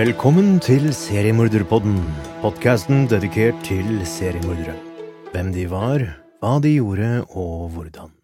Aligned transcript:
Velkommen 0.00 0.54
til 0.64 0.86
Seriemorderpodden, 0.96 1.98
podkasten 2.40 3.02
dedikert 3.10 3.58
til 3.66 3.98
seriemordere. 4.08 4.72
Hvem 5.34 5.50
de 5.52 5.66
var, 5.68 6.04
hva 6.40 6.52
de 6.64 6.70
gjorde 6.78 7.08
og 7.36 7.66
hvordan. 7.74 8.14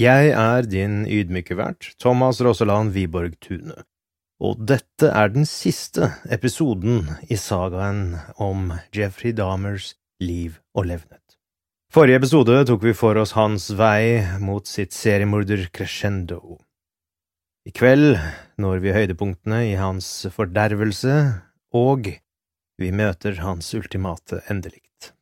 Jeg 0.00 0.30
er 0.30 0.64
din 0.64 1.02
ydmyke 1.04 1.58
vert, 1.58 1.90
Thomas 2.00 2.40
Rosseland 2.40 2.94
Wiborg 2.96 3.36
Tune, 3.44 3.76
og 4.40 4.64
dette 4.64 5.12
er 5.12 5.34
den 5.34 5.44
siste 5.44 6.14
episoden 6.32 7.04
i 7.28 7.36
sagaen 7.36 8.16
om 8.40 8.72
Jeffrey 8.96 9.36
Dahmers 9.36 9.92
liv 10.22 10.62
og 10.72 10.88
levnet. 10.94 11.36
Forrige 11.92 12.22
episode 12.22 12.62
tok 12.72 12.88
vi 12.88 12.96
for 12.96 13.20
oss 13.20 13.36
hans 13.36 13.68
vei 13.76 14.22
mot 14.40 14.64
sitt 14.64 14.96
seriemorder 14.96 15.68
crescendo. 15.76 16.62
I 17.62 17.70
kveld 17.70 18.16
når 18.58 18.80
vi 18.82 18.90
høydepunktene 18.90 19.60
i 19.68 19.74
hans 19.78 20.06
fordervelse, 20.34 21.14
og 21.70 22.08
vi 22.82 22.88
møter 22.90 23.38
hans 23.38 23.68
ultimate 23.78 24.40
endelikt. 24.50 25.12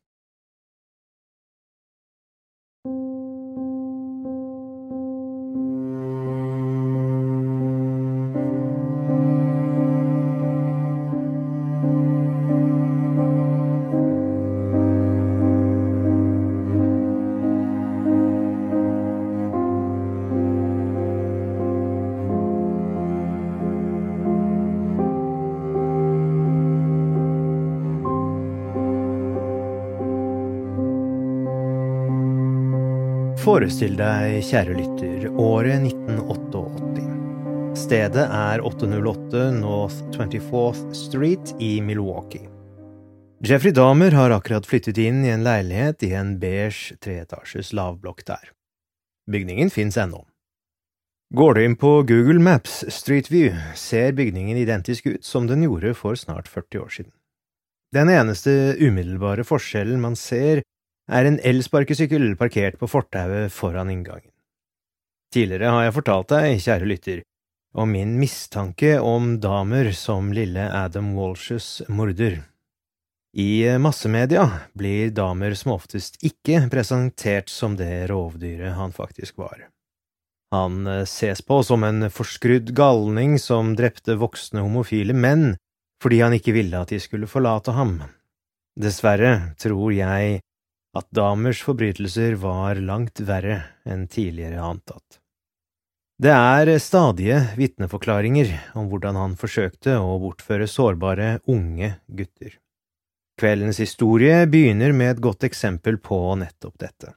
Forestill 33.60 33.92
deg, 33.92 34.38
kjære 34.48 34.72
lytter, 34.72 35.24
året 35.36 35.82
1988. 35.84 37.02
Stedet 37.76 38.22
er 38.24 38.62
808 38.64 39.42
North 39.58 39.98
24th 40.14 40.94
Street 40.96 41.52
i 41.60 41.68
Milwaukee. 41.84 42.48
Jeffrey 43.44 43.74
Dahmer 43.76 44.16
har 44.16 44.32
akkurat 44.32 44.64
flyttet 44.64 44.96
inn 45.04 45.20
i 45.26 45.34
en 45.34 45.44
leilighet 45.44 46.06
i 46.08 46.14
en 46.16 46.38
beige 46.40 46.96
treetasjes 47.04 47.74
lavblokk 47.76 48.24
der. 48.32 48.48
Bygningen 49.28 49.68
fins 49.68 50.00
ennå. 50.00 50.24
Går 51.36 51.60
du 51.60 51.64
inn 51.66 51.76
på 51.76 51.98
Google 52.08 52.40
Maps 52.40 52.80
Street 52.88 53.28
View, 53.28 53.60
ser 53.76 54.16
bygningen 54.16 54.56
identisk 54.56 55.12
ut 55.12 55.20
som 55.20 55.52
den 55.52 55.68
gjorde 55.68 55.92
for 56.00 56.16
snart 56.16 56.48
40 56.48 56.80
år 56.86 56.96
siden. 56.96 57.12
Den 57.92 58.08
eneste 58.08 58.72
umiddelbare 58.80 59.44
forskjellen 59.44 60.00
man 60.00 60.16
ser, 60.16 60.64
er 61.10 61.26
en 61.26 61.40
elsparkesykkel 61.42 62.36
parkert 62.38 62.78
på 62.80 62.88
fortauet 62.90 63.52
foran 63.52 63.90
inngangen. 63.90 64.30
Tidligere 65.34 65.74
har 65.74 65.84
jeg 65.86 65.96
fortalt 65.98 66.30
deg, 66.32 66.62
kjære 66.62 66.88
lytter, 66.90 67.22
om 67.78 67.92
min 67.94 68.16
mistanke 68.18 68.96
om 68.98 69.36
damer 69.42 69.92
som 69.94 70.32
lille 70.34 70.64
Adam 70.74 71.12
Walshes 71.18 71.82
morder. 71.88 72.40
I 73.38 73.78
massemedia 73.78 74.48
blir 74.74 75.12
damer 75.14 75.54
som 75.54 75.76
oftest 75.76 76.18
ikke 76.26 76.64
presentert 76.72 77.50
som 77.50 77.76
det 77.78 78.08
rovdyret 78.10 78.74
han 78.74 78.90
faktisk 78.90 79.38
var. 79.38 79.68
Han 80.50 80.82
ses 81.06 81.44
på 81.46 81.60
som 81.62 81.86
en 81.86 82.08
forskrudd 82.10 82.72
galning 82.74 83.36
som 83.38 83.76
drepte 83.78 84.18
voksne 84.18 84.64
homofile 84.66 85.14
menn 85.14 85.52
fordi 86.02 86.22
han 86.24 86.34
ikke 86.34 86.56
ville 86.56 86.80
at 86.80 86.90
de 86.90 86.98
skulle 86.98 87.30
forlate 87.30 87.76
ham. 87.76 88.00
Dessverre 88.80 89.54
tror 89.60 89.92
jeg 89.94 90.40
at 90.96 91.06
Damers 91.14 91.62
forbrytelser 91.62 92.34
var 92.42 92.80
langt 92.82 93.20
verre 93.22 93.62
enn 93.86 94.06
tidligere 94.10 94.62
antatt. 94.62 95.20
Det 96.20 96.32
er 96.34 96.68
stadige 96.82 97.38
vitneforklaringer 97.56 98.50
om 98.76 98.90
hvordan 98.90 99.16
han 99.16 99.36
forsøkte 99.40 99.94
å 100.02 100.18
bortføre 100.20 100.66
sårbare, 100.68 101.38
unge 101.48 101.94
gutter. 102.06 102.58
Kveldens 103.40 103.80
historie 103.80 104.42
begynner 104.50 104.92
med 104.92 105.14
et 105.14 105.22
godt 105.24 105.46
eksempel 105.48 105.96
på 105.96 106.18
nettopp 106.36 106.76
dette. 106.82 107.14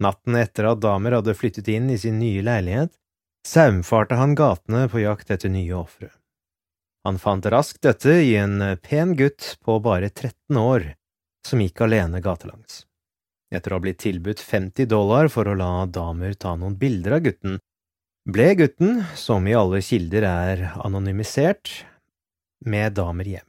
Natten 0.00 0.38
etter 0.40 0.70
at 0.70 0.80
Damer 0.80 1.18
hadde 1.18 1.34
flyttet 1.36 1.68
inn 1.68 1.90
i 1.92 1.98
sin 2.00 2.16
nye 2.22 2.40
leilighet, 2.46 2.94
saumfarte 3.44 4.16
han 4.16 4.32
gatene 4.38 4.86
på 4.88 5.02
jakt 5.02 5.34
etter 5.34 5.52
nye 5.52 5.74
ofre. 5.76 6.08
Han 7.04 7.20
fant 7.20 7.44
raskt 7.52 7.82
dette 7.84 8.14
i 8.24 8.34
en 8.40 8.62
pen 8.80 9.12
gutt 9.18 9.58
på 9.64 9.76
bare 9.84 10.08
13 10.08 10.56
år 10.62 10.94
som 11.48 11.62
gikk 11.64 11.82
alene 11.86 12.20
gatelangs. 12.24 12.84
Etter 13.48 13.72
å 13.72 13.78
ha 13.78 13.84
blitt 13.84 14.02
tilbudt 14.04 14.42
50 14.44 14.88
dollar 14.90 15.30
for 15.32 15.48
å 15.48 15.56
la 15.56 15.86
damer 15.88 16.36
ta 16.36 16.52
noen 16.56 16.76
bilder 16.78 17.16
av 17.16 17.24
gutten, 17.24 17.58
ble 18.28 18.50
gutten, 18.58 18.98
som 19.16 19.46
i 19.48 19.54
alle 19.56 19.80
kilder 19.80 20.26
er 20.28 20.64
anonymisert, 20.84 21.70
med 22.60 22.92
damer 22.98 23.24
hjem. 23.24 23.46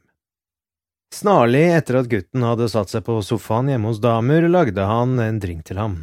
Snarlig 1.12 1.66
etter 1.74 1.98
at 2.00 2.08
gutten 2.08 2.46
hadde 2.46 2.70
satt 2.70 2.92
seg 2.92 3.04
på 3.04 3.18
sofaen 3.26 3.68
hjemme 3.68 3.90
hos 3.90 4.00
damer, 4.00 4.46
lagde 4.48 4.86
han 4.88 5.18
en 5.20 5.40
drink 5.42 5.66
til 5.68 5.82
ham. 5.82 5.98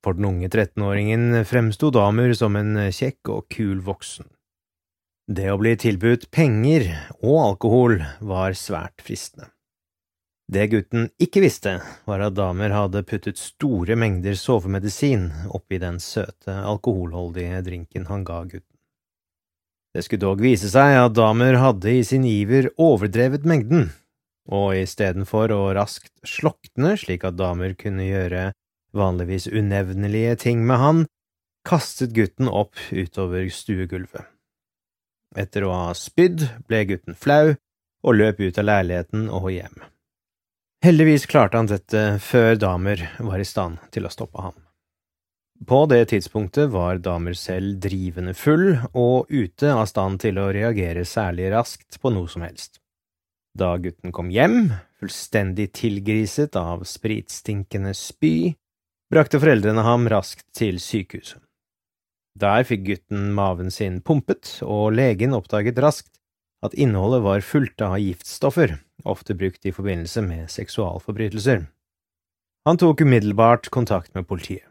For 0.00 0.16
den 0.16 0.28
unge 0.30 0.48
13-åringen 0.48 1.42
fremsto 1.44 1.90
damer 1.92 2.32
som 2.38 2.56
en 2.56 2.78
kjekk 2.94 3.34
og 3.34 3.48
kul 3.52 3.82
voksen. 3.84 4.30
Det 5.28 5.50
å 5.52 5.58
bli 5.60 5.74
tilbudt 5.76 6.30
penger 6.32 6.86
og 7.18 7.42
alkohol 7.42 7.98
var 8.24 8.56
svært 8.56 9.02
fristende. 9.04 9.50
Det 10.48 10.64
gutten 10.72 11.10
ikke 11.20 11.42
visste, 11.44 11.74
var 12.08 12.22
at 12.24 12.36
damer 12.38 12.72
hadde 12.72 13.02
puttet 13.04 13.36
store 13.36 13.98
mengder 14.00 14.32
sovemedisin 14.38 15.26
oppi 15.52 15.76
den 15.82 15.98
søte, 16.00 16.54
alkoholholdige 16.56 17.60
drinken 17.66 18.06
han 18.08 18.24
ga 18.24 18.40
gutten. 18.46 18.78
Det 19.92 20.06
skulle 20.06 20.24
dog 20.24 20.40
vise 20.40 20.70
seg 20.72 20.94
at 21.02 21.16
damer 21.18 21.58
hadde 21.60 21.92
i 21.92 22.00
sin 22.06 22.24
iver 22.24 22.70
overdrevet 22.80 23.44
mengden, 23.48 23.90
og 24.48 24.72
istedenfor 24.78 25.52
å 25.52 25.60
raskt 25.76 26.14
slokne 26.24 26.94
slik 26.96 27.28
at 27.28 27.36
damer 27.36 27.76
kunne 27.76 28.08
gjøre 28.08 28.46
vanligvis 28.96 29.50
unevnelige 29.52 30.38
ting 30.46 30.64
med 30.64 30.80
han, 30.80 31.04
kastet 31.68 32.16
gutten 32.16 32.48
opp 32.48 32.80
utover 32.88 33.44
stuegulvet. 33.52 34.24
Etter 35.36 35.68
å 35.68 35.76
ha 35.76 35.92
spydd 35.92 36.46
ble 36.64 36.86
gutten 36.88 37.12
flau 37.12 37.52
og 37.52 38.16
løp 38.16 38.40
ut 38.40 38.56
av 38.56 38.64
leiligheten 38.70 39.28
og 39.28 39.52
hjem. 39.52 39.76
Heldigvis 40.78 41.26
klarte 41.26 41.58
han 41.58 41.66
dette 41.66 42.00
før 42.22 42.54
Damer 42.54 43.00
var 43.18 43.40
i 43.42 43.46
stand 43.46 43.80
til 43.90 44.06
å 44.06 44.12
stoppe 44.14 44.42
ham. 44.44 44.54
På 45.66 45.80
det 45.90 46.04
tidspunktet 46.12 46.70
var 46.70 47.00
Damer 47.02 47.34
selv 47.34 47.80
drivende 47.82 48.30
full 48.38 48.76
og 48.92 49.26
ute 49.26 49.72
av 49.74 49.88
stand 49.90 50.20
til 50.22 50.38
å 50.38 50.52
reagere 50.54 51.02
særlig 51.02 51.48
raskt 51.50 51.98
på 51.98 52.12
noe 52.14 52.30
som 52.30 52.44
helst. 52.46 52.78
Da 53.58 53.72
gutten 53.82 54.14
kom 54.14 54.30
hjem, 54.30 54.70
fullstendig 55.02 55.72
tilgriset 55.74 56.54
av 56.54 56.86
spritstinkende 56.86 57.90
spy, 57.98 58.54
brakte 59.10 59.40
foreldrene 59.42 59.82
ham 59.82 60.06
raskt 60.06 60.46
til 60.54 60.78
sykehuset. 60.78 61.42
Der 62.38 62.62
fikk 62.62 62.84
gutten 62.86 63.32
maven 63.34 63.74
sin 63.74 63.98
pumpet, 63.98 64.60
og 64.62 64.92
legen 64.94 65.34
oppdaget 65.34 65.82
raskt 65.82 66.17
at 66.64 66.74
innholdet 66.74 67.22
var 67.22 67.40
fullt 67.40 67.80
av 67.80 67.98
giftstoffer, 67.98 68.76
ofte 69.04 69.34
brukt 69.34 69.66
i 69.66 69.72
forbindelse 69.72 70.22
med 70.22 70.50
seksualforbrytelser. 70.50 71.66
Han 72.66 72.80
tok 72.80 73.00
umiddelbart 73.00 73.70
kontakt 73.74 74.14
med 74.14 74.28
politiet. 74.28 74.66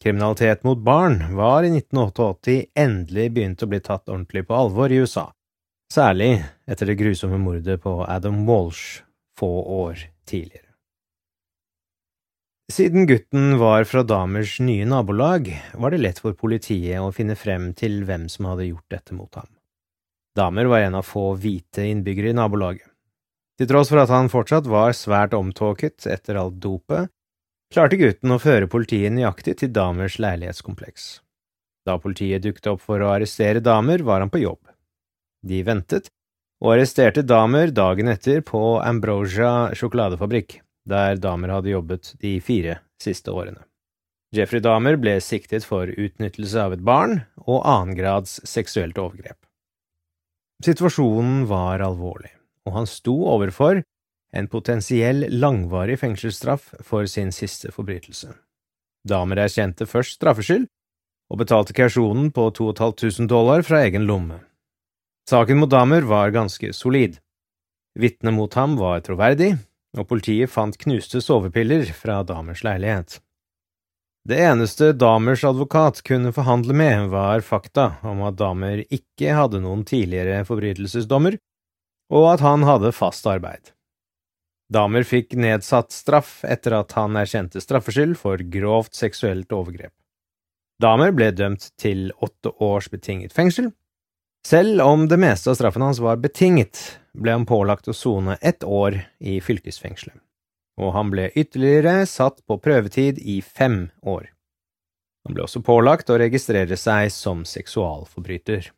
Kriminalitet 0.00 0.64
mot 0.64 0.78
barn 0.78 1.36
var 1.36 1.62
i 1.62 1.68
1988 1.68 2.72
endelig 2.74 3.26
begynt 3.36 3.62
å 3.62 3.68
bli 3.68 3.82
tatt 3.84 4.08
ordentlig 4.08 4.46
på 4.48 4.56
alvor 4.56 4.92
i 4.92 5.02
USA, 5.04 5.26
særlig 5.92 6.38
etter 6.64 6.88
det 6.88 6.96
grusomme 7.02 7.36
mordet 7.42 7.82
på 7.84 7.98
Adam 8.08 8.46
Walsh 8.48 9.02
få 9.36 9.50
år 9.84 10.06
tidligere. 10.24 10.70
Siden 12.72 13.06
gutten 13.06 13.58
var 13.58 13.84
fra 13.84 14.02
Damers 14.06 14.56
nye 14.62 14.86
nabolag, 14.86 15.50
var 15.74 15.90
det 15.90 16.00
lett 16.00 16.20
for 16.22 16.38
politiet 16.38 17.02
å 17.02 17.12
finne 17.12 17.36
frem 17.36 17.72
til 17.74 18.04
hvem 18.08 18.28
som 18.30 18.46
hadde 18.46 18.70
gjort 18.70 18.94
dette 18.94 19.16
mot 19.16 19.34
ham. 19.34 19.50
Damer 20.40 20.70
var 20.72 20.80
en 20.80 20.96
av 20.96 21.04
få 21.04 21.34
hvite 21.36 21.84
innbyggere 21.84 22.32
i 22.32 22.36
nabolaget. 22.36 22.86
Til 23.60 23.68
tross 23.68 23.90
for 23.92 24.00
at 24.00 24.08
han 24.08 24.30
fortsatt 24.32 24.68
var 24.72 24.94
svært 24.96 25.34
omtåket 25.36 26.06
etter 26.08 26.38
alt 26.40 26.56
dopet, 26.64 27.10
klarte 27.74 27.98
gutten 28.00 28.32
å 28.32 28.38
føre 28.40 28.70
politiet 28.72 29.12
nøyaktig 29.12 29.58
til 29.60 29.72
damers 29.76 30.16
leilighetskompleks. 30.22 31.10
Da 31.84 31.98
politiet 32.00 32.46
dukket 32.46 32.70
opp 32.72 32.80
for 32.86 33.04
å 33.04 33.10
arrestere 33.12 33.60
damer, 33.60 34.00
var 34.06 34.24
han 34.24 34.32
på 34.32 34.40
jobb. 34.40 34.62
De 35.44 35.60
ventet, 35.66 36.08
og 36.60 36.74
arresterte 36.74 37.24
damer 37.24 37.72
dagen 37.76 38.08
etter 38.12 38.40
på 38.44 38.62
Ambrosia 38.80 39.74
sjokoladefabrikk, 39.76 40.60
der 40.88 41.20
damer 41.20 41.56
hadde 41.56 41.74
jobbet 41.74 42.14
de 42.20 42.38
fire 42.44 42.78
siste 43.00 43.32
årene. 43.32 43.60
Jeffrey 44.32 44.62
Damer 44.62 44.94
ble 45.00 45.16
siktet 45.24 45.64
for 45.66 45.90
utnyttelse 45.90 46.64
av 46.64 46.76
et 46.76 46.84
barn 46.86 47.24
og 47.42 47.64
annengrads 47.66 48.38
seksuelt 48.46 49.00
overgrep. 49.00 49.39
Situasjonen 50.64 51.46
var 51.48 51.80
alvorlig 51.84 52.34
og 52.66 52.76
han 52.76 52.88
sto 52.88 53.14
overfor 53.32 53.82
en 54.36 54.48
potensiell 54.50 55.26
langvarig 55.42 55.98
fengselsstraff 56.00 56.70
for 56.86 57.08
sin 57.10 57.32
siste 57.34 57.72
forbrytelse. 57.74 58.30
Damer 59.08 59.40
erkjente 59.46 59.88
først 59.88 60.18
straffskyld, 60.20 60.68
og 61.30 61.40
betalte 61.40 61.74
kausjonen 61.74 62.30
på 62.34 62.48
2500 62.58 63.30
dollar 63.30 63.62
fra 63.66 63.84
egen 63.86 64.06
lomme. 64.06 64.40
Saken 65.30 65.60
mot 65.62 65.70
Damer 65.70 66.06
var 66.06 66.32
ganske 66.34 66.72
solid. 66.74 67.20
Vitnet 67.98 68.34
mot 68.34 68.54
ham 68.58 68.76
var 68.78 69.02
troverdig, 69.06 69.54
og 69.98 70.06
politiet 70.10 70.50
fant 70.50 70.78
knuste 70.78 71.22
sovepiller 71.22 71.86
fra 71.94 72.20
Damers 72.26 72.64
leilighet. 72.66 73.18
Det 74.28 74.36
eneste 74.36 74.92
Damers 74.92 75.44
advokat 75.44 76.02
kunne 76.04 76.32
forhandle 76.36 76.74
med, 76.76 77.08
var 77.08 77.40
fakta 77.40 77.94
om 78.04 78.20
at 78.28 78.36
Damer 78.36 78.82
ikke 78.92 79.32
hadde 79.32 79.62
noen 79.64 79.86
tidligere 79.88 80.42
forbrytelsesdommer, 80.48 81.38
og 82.12 82.26
at 82.34 82.44
han 82.44 82.66
hadde 82.68 82.92
fast 82.92 83.26
arbeid. 83.30 83.72
Damer 84.70 85.02
fikk 85.02 85.32
nedsatt 85.34 85.90
straff 85.90 86.44
etter 86.46 86.76
at 86.78 86.92
han 86.94 87.16
erkjente 87.18 87.62
straffskyld 87.62 88.14
for 88.20 88.42
grovt 88.52 88.94
seksuelt 88.94 89.50
overgrep. 89.56 89.94
Damer 90.80 91.10
ble 91.12 91.32
dømt 91.34 91.72
til 91.80 92.10
åtte 92.22 92.52
års 92.62 92.88
betinget 92.92 93.34
fengsel. 93.36 93.72
Selv 94.46 94.80
om 94.84 95.08
det 95.08 95.18
meste 95.20 95.50
av 95.50 95.58
straffen 95.58 95.84
hans 95.84 96.00
var 96.00 96.20
betinget, 96.22 96.78
ble 97.12 97.34
han 97.34 97.48
pålagt 97.48 97.90
å 97.90 97.96
sone 97.96 98.38
ett 98.40 98.64
år 98.64 99.02
i 99.18 99.40
fylkesfengselet, 99.44 100.16
og 100.80 100.94
han 100.96 101.12
ble 101.12 101.28
ytterligere 101.36 102.06
satt 102.08 102.40
på 102.48 102.56
prøvetid 102.62 103.20
i 103.20 103.40
fem 103.44 103.90
år. 104.00 104.30
Han 105.26 105.36
ble 105.36 105.44
også 105.44 105.60
pålagt 105.64 106.10
å 106.10 106.18
registrere 106.20 106.78
seg 106.80 107.10
som 107.12 107.44
seksualforbryter. 107.44 108.70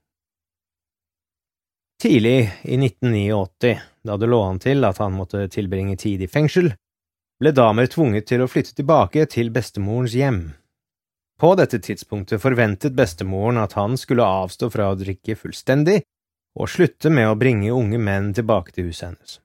Tidlig 2.03 2.39
i 2.67 2.77
1989, 2.81 3.77
da 4.03 4.17
det 4.19 4.27
lå 4.27 4.41
an 4.43 4.59
til 4.59 4.83
at 4.89 4.99
han 4.99 5.15
måtte 5.15 5.45
tilbringe 5.55 5.95
tid 6.03 6.25
i 6.25 6.31
fengsel, 6.31 6.73
ble 7.39 7.53
Damer 7.55 7.87
tvunget 7.91 8.27
til 8.31 8.43
å 8.43 8.49
flytte 8.51 8.75
tilbake 8.75 9.29
til 9.31 9.53
bestemorens 9.55 10.17
hjem. 10.19 10.43
På 11.39 11.55
dette 11.59 11.79
tidspunktet 11.83 12.43
forventet 12.43 12.95
bestemoren 12.99 13.59
at 13.63 13.77
han 13.79 13.95
skulle 13.99 14.27
avstå 14.27 14.69
fra 14.71 14.91
å 14.91 14.99
drikke 14.99 15.39
fullstendig 15.39 16.01
og 16.59 16.71
slutte 16.71 17.11
med 17.11 17.31
å 17.31 17.39
bringe 17.39 17.73
unge 17.75 17.99
menn 17.99 18.31
tilbake 18.35 18.75
til 18.75 18.91
huset 18.91 19.09
hennes. 19.09 19.39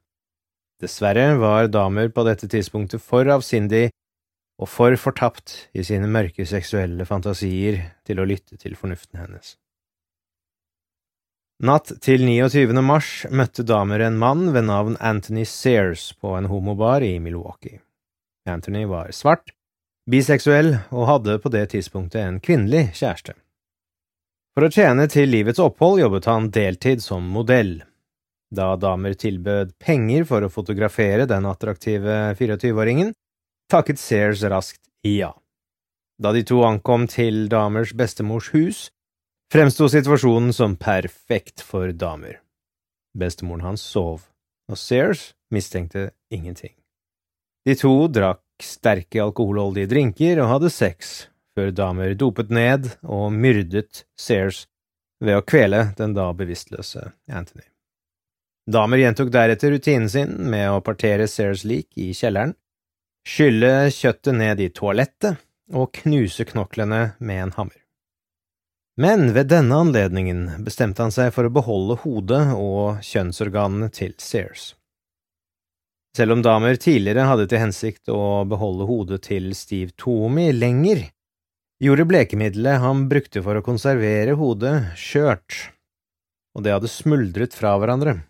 Dessverre 0.82 1.36
var 1.42 1.72
Damer 1.74 2.10
på 2.14 2.26
dette 2.28 2.50
tidspunktet 2.52 3.02
for 3.02 3.26
avsindig 3.34 3.88
og 4.62 4.70
for 4.70 4.94
fortapt 4.98 5.56
i 5.78 5.86
sine 5.86 6.10
mørke 6.10 6.46
seksuelle 6.50 7.06
fantasier 7.06 7.80
til 8.06 8.22
å 8.22 8.26
lytte 8.30 8.58
til 8.62 8.78
fornuften 8.78 9.20
hennes. 9.22 9.56
Natt 11.66 11.90
til 12.06 12.22
29. 12.22 12.70
mars 12.86 13.26
møtte 13.34 13.66
damer 13.66 14.04
en 14.06 14.18
mann 14.22 14.52
ved 14.54 14.68
navn 14.70 14.98
Anthony 15.02 15.46
Sears 15.50 16.12
på 16.22 16.36
en 16.38 16.50
homobar 16.52 17.02
i 17.02 17.16
Milwaukee. 17.18 17.80
Anthony 18.46 18.86
var 18.86 19.10
svart, 19.12 19.50
biseksuell 20.06 20.76
og 20.94 21.08
hadde 21.10 21.40
på 21.42 21.50
det 21.54 21.66
tidspunktet 21.74 22.22
en 22.22 22.38
kvinnelig 22.40 22.92
kjæreste. 23.02 23.34
For 24.54 24.66
å 24.66 24.74
tjene 24.74 25.10
til 25.10 25.34
livets 25.34 25.62
opphold 25.62 26.04
jobbet 26.04 26.30
han 26.30 26.52
deltid 26.54 27.02
som 27.02 27.26
modell. 27.34 27.80
Da 28.54 28.76
damer 28.80 29.16
tilbød 29.20 29.74
penger 29.84 30.24
for 30.28 30.46
å 30.46 30.52
fotografere 30.52 31.28
den 31.28 31.48
attraktive 31.50 32.16
24-åringen, 32.40 33.12
takket 33.72 34.00
Sears 34.00 34.44
raskt 34.48 34.84
ja. 35.04 35.34
Da 36.18 36.32
de 36.34 36.46
to 36.48 36.64
ankom 36.66 37.06
til 37.12 37.46
damers 37.52 37.92
bestemors 37.94 38.50
hus, 38.56 38.88
fremsto 39.54 39.90
situasjonen 39.92 40.56
som 40.56 40.78
perfekt 40.80 41.62
for 41.62 41.92
damer. 41.92 42.40
Bestemoren 43.18 43.68
hans 43.68 43.84
sov, 43.84 44.26
og 44.72 44.80
Sears 44.80 45.34
mistenkte 45.54 46.12
ingenting. 46.32 46.74
De 47.68 47.76
to 47.76 47.94
drakk 48.08 48.42
sterke 48.64 49.22
alkoholholdige 49.22 49.92
drinker 49.92 50.40
og 50.40 50.54
hadde 50.56 50.72
sex, 50.72 51.28
før 51.58 51.74
damer 51.76 52.16
dopet 52.16 52.52
ned 52.54 52.94
og 53.04 53.32
myrdet 53.36 54.06
Sears 54.18 54.66
ved 55.20 55.36
å 55.36 55.46
kvele 55.46 55.90
den 55.98 56.16
da 56.16 56.30
bevisstløse 56.38 57.12
Anthony. 57.28 57.68
Damer 58.68 58.98
gjentok 58.98 59.32
deretter 59.32 59.72
rutinen 59.72 60.10
sin 60.12 60.34
med 60.52 60.68
å 60.68 60.82
partere 60.84 61.30
Sears 61.32 61.64
lik 61.64 61.88
i 61.96 62.10
kjelleren, 62.12 62.52
skylle 63.24 63.88
kjøttet 63.96 64.36
ned 64.36 64.60
i 64.60 64.68
toalettet 64.76 65.40
og 65.72 65.94
knuse 66.02 66.44
knoklene 66.50 67.14
med 67.20 67.44
en 67.46 67.54
hammer. 67.56 67.80
Men 69.00 69.32
ved 69.32 69.48
denne 69.54 69.78
anledningen 69.86 70.66
bestemte 70.66 71.06
han 71.06 71.16
seg 71.16 71.32
for 71.36 71.48
å 71.48 71.54
beholde 71.54 72.00
hodet 72.02 72.44
og 72.58 73.00
kjønnsorganene 73.08 73.88
til 73.94 74.16
Sears. 74.20 74.74
Selv 76.18 76.34
om 76.34 76.42
damer 76.44 76.80
tidligere 76.82 77.28
hadde 77.30 77.46
til 77.48 77.62
hensikt 77.62 78.10
å 78.12 78.44
beholde 78.50 78.88
hodet 78.90 79.22
til 79.30 79.52
Steve 79.56 79.94
Tomi 79.96 80.50
lenger, 80.52 81.06
gjorde 81.80 82.08
blekemiddelet 82.10 82.82
han 82.84 83.06
brukte 83.08 83.44
for 83.46 83.60
å 83.60 83.64
konservere 83.64 84.34
hodet, 84.36 84.98
skjørt, 84.98 85.70
og 86.58 86.66
det 86.66 86.74
hadde 86.74 86.92
smuldret 86.92 87.56
fra 87.56 87.78
hverandre. 87.78 88.24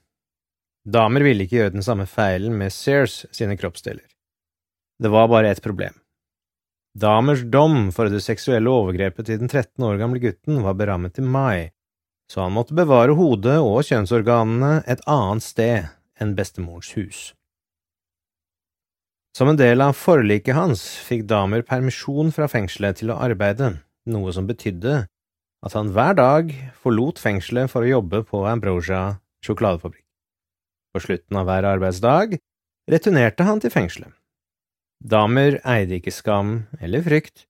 Damer 0.88 1.26
ville 1.26 1.44
ikke 1.44 1.58
gjøre 1.60 1.74
den 1.76 1.84
samme 1.84 2.06
feilen 2.08 2.54
med 2.56 2.72
Sears 2.72 3.26
sine 3.36 3.58
kroppsdeler. 3.60 4.06
Det 5.04 5.10
var 5.12 5.28
bare 5.28 5.50
ett 5.52 5.64
problem. 5.64 5.94
Damers 6.98 7.44
dom 7.52 7.92
for 7.92 8.10
det 8.10 8.24
seksuelle 8.24 8.72
overgrepet 8.72 9.28
til 9.28 9.42
den 9.42 9.52
13 9.52 9.84
år 9.84 10.00
gamle 10.00 10.22
gutten 10.24 10.64
var 10.64 10.78
berammet 10.80 11.18
til 11.18 11.28
mai, 11.28 11.74
så 12.32 12.46
han 12.46 12.56
måtte 12.56 12.78
bevare 12.78 13.18
hodet 13.20 13.60
og 13.60 13.84
kjønnsorganene 13.86 14.80
et 14.88 15.04
annet 15.12 15.46
sted 15.46 15.92
enn 16.24 16.34
bestemorens 16.40 16.94
hus. 16.96 17.20
Som 19.38 19.52
en 19.52 19.60
del 19.60 19.84
av 19.84 19.94
forliket 19.94 20.58
hans 20.58 20.88
fikk 21.06 21.28
Damer 21.30 21.68
permisjon 21.68 22.32
fra 22.34 22.48
fengselet 22.50 23.04
til 23.04 23.12
å 23.14 23.20
arbeide, 23.28 23.76
noe 24.10 24.34
som 24.34 24.48
betydde 24.50 25.04
at 25.68 25.76
han 25.78 25.92
hver 25.94 26.18
dag 26.18 26.50
forlot 26.80 27.20
fengselet 27.22 27.70
for 27.70 27.84
å 27.84 27.96
jobbe 27.98 28.24
på 28.26 28.48
Ambrosia 28.50 29.20
sjokoladefabrikk. 29.46 30.07
På 30.98 31.02
slutten 31.02 31.38
av 31.38 31.46
hver 31.46 31.66
arbeidsdag 31.70 32.32
returnerte 32.90 33.46
han 33.46 33.60
til 33.62 33.70
fengselet. 33.70 34.16
Damer 34.98 35.60
eide 35.62 36.00
ikke 36.00 36.10
skam 36.16 36.56
eller 36.82 37.04
frykt, 37.06 37.44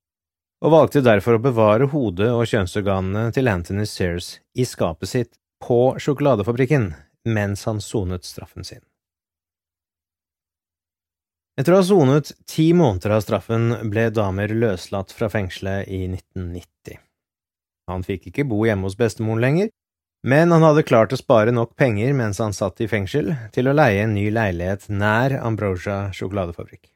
og 0.59 0.73
valgte 0.73 1.03
derfor 1.05 1.37
å 1.37 1.43
bevare 1.45 1.87
hodet 1.93 2.27
og 2.33 2.43
kjønnsorganene 2.51 3.31
til 3.31 3.47
Anthony 3.47 3.85
Sears 3.87 4.41
i 4.51 4.65
skapet 4.67 5.13
sitt 5.13 5.39
på 5.63 5.95
sjokoladefabrikken 5.95 6.89
mens 7.31 7.63
han 7.69 7.79
sonet 7.79 8.27
straffen 8.27 8.67
sin. 8.67 8.83
Etter 11.55 11.71
å 11.71 11.79
ha 11.79 11.87
sonet 11.87 12.33
ti 12.51 12.73
måneder 12.75 13.15
av 13.15 13.23
straffen 13.23 13.77
ble 13.87 14.09
Damer 14.11 14.51
løslatt 14.51 15.15
fra 15.15 15.31
fengselet 15.31 15.87
i 15.87 16.03
1990. 16.09 16.99
Han 17.87 18.03
fikk 18.03 18.27
ikke 18.27 18.49
bo 18.51 18.65
hjemme 18.67 18.91
hos 18.91 18.99
bestemoren 18.99 19.45
lenger, 19.47 19.71
men 20.23 20.51
han 20.51 20.65
hadde 20.65 20.85
klart 20.87 21.13
å 21.13 21.19
spare 21.19 21.53
nok 21.53 21.75
penger 21.79 22.13
mens 22.17 22.41
han 22.43 22.55
satt 22.55 22.81
i 22.81 22.89
fengsel 22.89 23.33
til 23.53 23.69
å 23.69 23.75
leie 23.77 24.03
en 24.03 24.15
ny 24.17 24.29
leilighet 24.33 24.87
nær 24.89 25.35
Ambrosia 25.39 26.07
sjokoladefabrikk. 26.15 26.89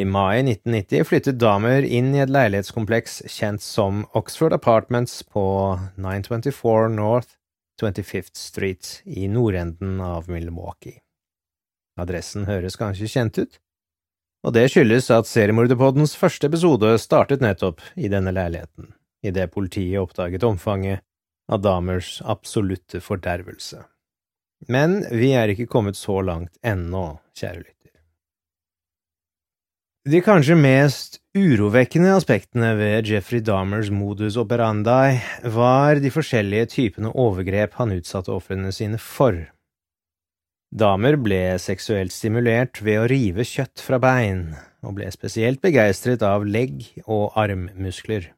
I 0.00 0.06
mai 0.06 0.40
1990 0.40 1.04
flyttet 1.04 1.40
Damer 1.42 1.84
inn 1.84 2.14
i 2.14 2.22
et 2.22 2.32
leilighetskompleks 2.32 3.20
kjent 3.28 3.60
som 3.60 4.04
Oxford 4.16 4.54
Apartments 4.56 5.20
på 5.26 5.44
924 6.00 6.92
North 6.94 7.36
25th 7.82 8.38
Street 8.38 8.92
i 9.04 9.26
nordenden 9.28 10.00
av 10.04 10.30
Milwaukee. 10.30 11.02
Adressen 12.00 12.46
høres 12.48 12.78
kanskje 12.80 13.10
kjent 13.10 13.42
ut? 13.42 13.60
og 14.46 14.54
det 14.56 14.70
skyldes 14.72 15.10
at 15.12 15.28
Seriemorderpoddens 15.28 16.14
første 16.16 16.48
episode 16.48 16.94
startet 17.02 17.42
nettopp 17.44 17.82
i 17.96 18.08
denne 18.12 18.32
leiligheten, 18.32 18.94
idet 19.26 19.50
politiet 19.52 20.00
oppdaget 20.00 20.46
omfanget 20.48 21.04
av 21.50 21.64
Damers 21.64 22.20
absolutte 22.24 23.02
fordervelse. 23.04 23.82
Men 24.68 25.02
vi 25.10 25.32
er 25.36 25.52
ikke 25.52 25.68
kommet 25.70 25.98
så 25.98 26.20
langt 26.24 26.56
ennå, 26.66 27.18
kjære 27.36 27.62
lytter. 27.62 27.76
De 30.08 30.20
kanskje 30.24 30.56
mest 30.56 31.18
urovekkende 31.36 32.14
aspektene 32.16 32.72
ved 32.78 33.08
Jeffrey 33.10 33.42
Dahmers 33.44 33.90
modus 33.92 34.38
operandi 34.40 35.20
var 35.52 36.00
de 36.00 36.12
forskjellige 36.12 36.70
typene 36.72 37.12
overgrep 37.12 37.76
han 37.76 37.92
utsatte 37.98 38.32
ofrene 38.32 38.72
sine 38.72 39.00
for. 39.00 39.36
Damer 40.70 41.16
ble 41.18 41.58
seksuelt 41.58 42.14
stimulert 42.14 42.80
ved 42.80 43.00
å 43.02 43.06
rive 43.10 43.44
kjøtt 43.44 43.82
fra 43.82 43.98
bein, 44.00 44.52
og 44.86 44.96
ble 45.00 45.08
spesielt 45.12 45.60
begeistret 45.60 46.22
av 46.22 46.46
legg- 46.46 47.02
og 47.04 47.34
armmuskler. 47.36 48.30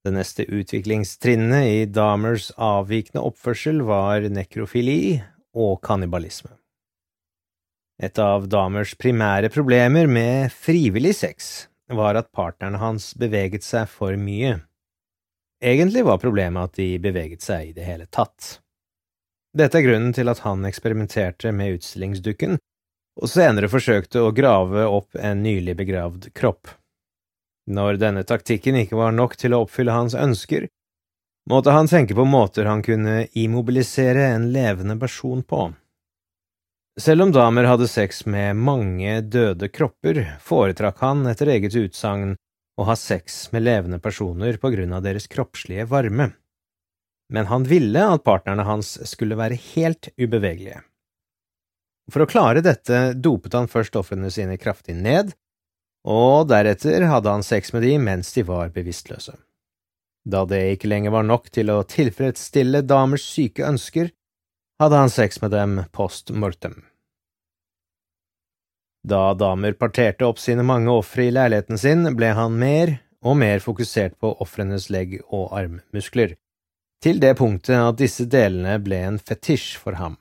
Det 0.00 0.14
neste 0.14 0.46
utviklingstrinnet 0.48 1.66
i 1.66 1.80
Dahmers 1.84 2.48
avvikende 2.56 3.20
oppførsel 3.20 3.82
var 3.84 4.24
nekrofili 4.32 5.20
og 5.52 5.82
kannibalisme. 5.84 6.54
Et 8.00 8.16
av 8.18 8.46
Dahmers 8.48 8.94
primære 8.96 9.50
problemer 9.52 10.08
med 10.08 10.48
frivillig 10.56 11.12
sex 11.18 11.50
var 11.92 12.16
at 12.16 12.30
partnerne 12.32 12.80
hans 12.80 13.10
beveget 13.20 13.66
seg 13.66 13.90
for 13.92 14.16
mye. 14.16 14.56
Egentlig 15.60 16.06
var 16.08 16.22
problemet 16.22 16.70
at 16.70 16.80
de 16.80 16.94
beveget 17.02 17.44
seg 17.44 17.68
i 17.68 17.76
det 17.76 17.84
hele 17.84 18.08
tatt. 18.08 18.56
Dette 19.52 19.76
er 19.76 19.84
grunnen 19.84 20.14
til 20.16 20.32
at 20.32 20.40
han 20.46 20.64
eksperimenterte 20.64 21.52
med 21.52 21.76
utstillingsdukken, 21.76 22.56
og 23.20 23.28
senere 23.28 23.68
forsøkte 23.68 24.22
å 24.24 24.32
grave 24.32 24.86
opp 24.88 25.18
en 25.18 25.42
nylig 25.44 25.76
begravd 25.76 26.30
kropp. 26.32 26.70
Når 27.68 28.00
denne 28.00 28.24
taktikken 28.24 28.78
ikke 28.80 28.98
var 28.98 29.12
nok 29.12 29.36
til 29.40 29.54
å 29.54 29.64
oppfylle 29.66 29.94
hans 29.94 30.16
ønsker, 30.16 30.68
måtte 31.50 31.74
han 31.74 31.90
tenke 31.90 32.16
på 32.16 32.24
måter 32.24 32.70
han 32.70 32.82
kunne 32.82 33.26
immobilisere 33.36 34.30
en 34.34 34.48
levende 34.54 34.96
person 35.00 35.42
på. 35.42 35.68
Selv 37.00 37.26
om 37.26 37.32
damer 37.32 37.68
hadde 37.68 37.88
sex 37.88 38.24
med 38.26 38.56
mange 38.56 39.20
døde 39.22 39.68
kropper, 39.68 40.24
foretrakk 40.42 41.00
han 41.04 41.24
etter 41.30 41.52
eget 41.54 41.76
utsagn 41.78 42.34
å 42.80 42.88
ha 42.88 42.96
sex 42.96 43.48
med 43.52 43.64
levende 43.68 44.00
personer 44.02 44.58
på 44.60 44.72
grunn 44.74 44.92
av 44.96 45.04
deres 45.06 45.28
kroppslige 45.30 45.86
varme 45.88 46.32
men 47.30 47.46
han 47.46 47.64
ville 47.64 48.02
at 48.14 48.24
partnerne 48.26 48.66
hans 48.66 48.96
skulle 49.08 49.38
være 49.38 49.58
helt 49.72 50.10
ubevegelige. 50.18 50.82
For 52.10 52.24
å 52.24 52.30
klare 52.30 52.62
dette 52.64 53.12
dopet 53.14 53.54
han 53.54 53.70
først 53.70 53.96
ofrene 53.98 54.32
sine 54.34 54.58
kraftig 54.58 54.96
ned, 54.98 55.30
og 56.08 56.48
deretter 56.48 57.04
hadde 57.10 57.32
han 57.34 57.44
sex 57.44 57.74
med 57.74 57.84
de 57.84 57.96
mens 58.00 58.32
de 58.32 58.44
var 58.48 58.72
bevisstløse. 58.74 59.34
Da 60.24 60.44
det 60.44 60.60
ikke 60.74 60.88
lenger 60.88 61.14
var 61.14 61.24
nok 61.24 61.50
til 61.52 61.72
å 61.72 61.82
tilfredsstille 61.88 62.82
damers 62.84 63.24
syke 63.24 63.64
ønsker, 63.66 64.10
hadde 64.80 64.96
han 64.96 65.12
sex 65.12 65.40
med 65.42 65.52
dem 65.52 65.82
post 65.92 66.32
mortem. 66.32 66.82
Da 69.04 69.32
damer 69.32 69.76
parterte 69.80 70.26
opp 70.28 70.40
sine 70.40 70.64
mange 70.66 70.92
ofre 70.92 71.28
i 71.28 71.32
leiligheten 71.32 71.80
sin, 71.80 72.04
ble 72.16 72.34
han 72.36 72.58
mer 72.60 72.98
og 73.24 73.36
mer 73.40 73.60
fokusert 73.64 74.18
på 74.20 74.32
ofrenes 74.44 74.88
legg- 74.92 75.20
og 75.28 75.52
armmuskler, 75.56 76.36
til 77.00 77.20
det 77.20 77.36
punktet 77.38 77.80
at 77.80 78.00
disse 78.00 78.26
delene 78.28 78.76
ble 78.84 79.00
en 79.08 79.18
fetisj 79.18 79.78
for 79.80 79.96
ham. 79.96 80.18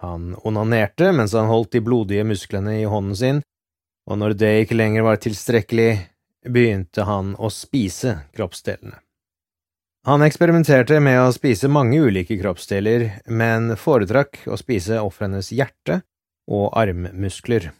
Han 0.00 0.32
onanerte 0.44 1.12
mens 1.12 1.36
han 1.36 1.48
holdt 1.48 1.74
de 1.76 1.84
blodige 1.84 2.24
musklene 2.28 2.78
i 2.80 2.88
hånden 2.88 3.16
sin, 3.16 3.42
og 4.10 4.20
når 4.20 4.36
det 4.40 4.52
ikke 4.64 4.76
lenger 4.76 5.06
var 5.06 5.20
tilstrekkelig, 5.22 5.92
begynte 6.44 7.06
han 7.08 7.32
å 7.40 7.48
spise 7.52 8.18
kroppsdelene. 8.36 8.98
Han 10.04 10.20
eksperimenterte 10.20 10.98
med 11.00 11.16
å 11.22 11.32
spise 11.32 11.70
mange 11.72 11.96
ulike 11.96 12.36
kroppsdeler, 12.36 13.06
men 13.24 13.72
foretrakk 13.80 14.42
å 14.52 14.58
spise 14.60 14.98
ofrenes 15.00 15.48
hjerte 15.48 16.02
og 16.52 16.74
armmuskler. 16.76 17.70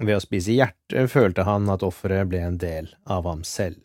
Ved 0.00 0.16
å 0.16 0.22
spise 0.24 0.56
hjertet 0.56 1.12
følte 1.12 1.44
han 1.44 1.68
at 1.72 1.84
offeret 1.84 2.30
ble 2.30 2.40
en 2.40 2.56
del 2.60 2.88
av 3.04 3.28
ham 3.28 3.44
selv. 3.44 3.82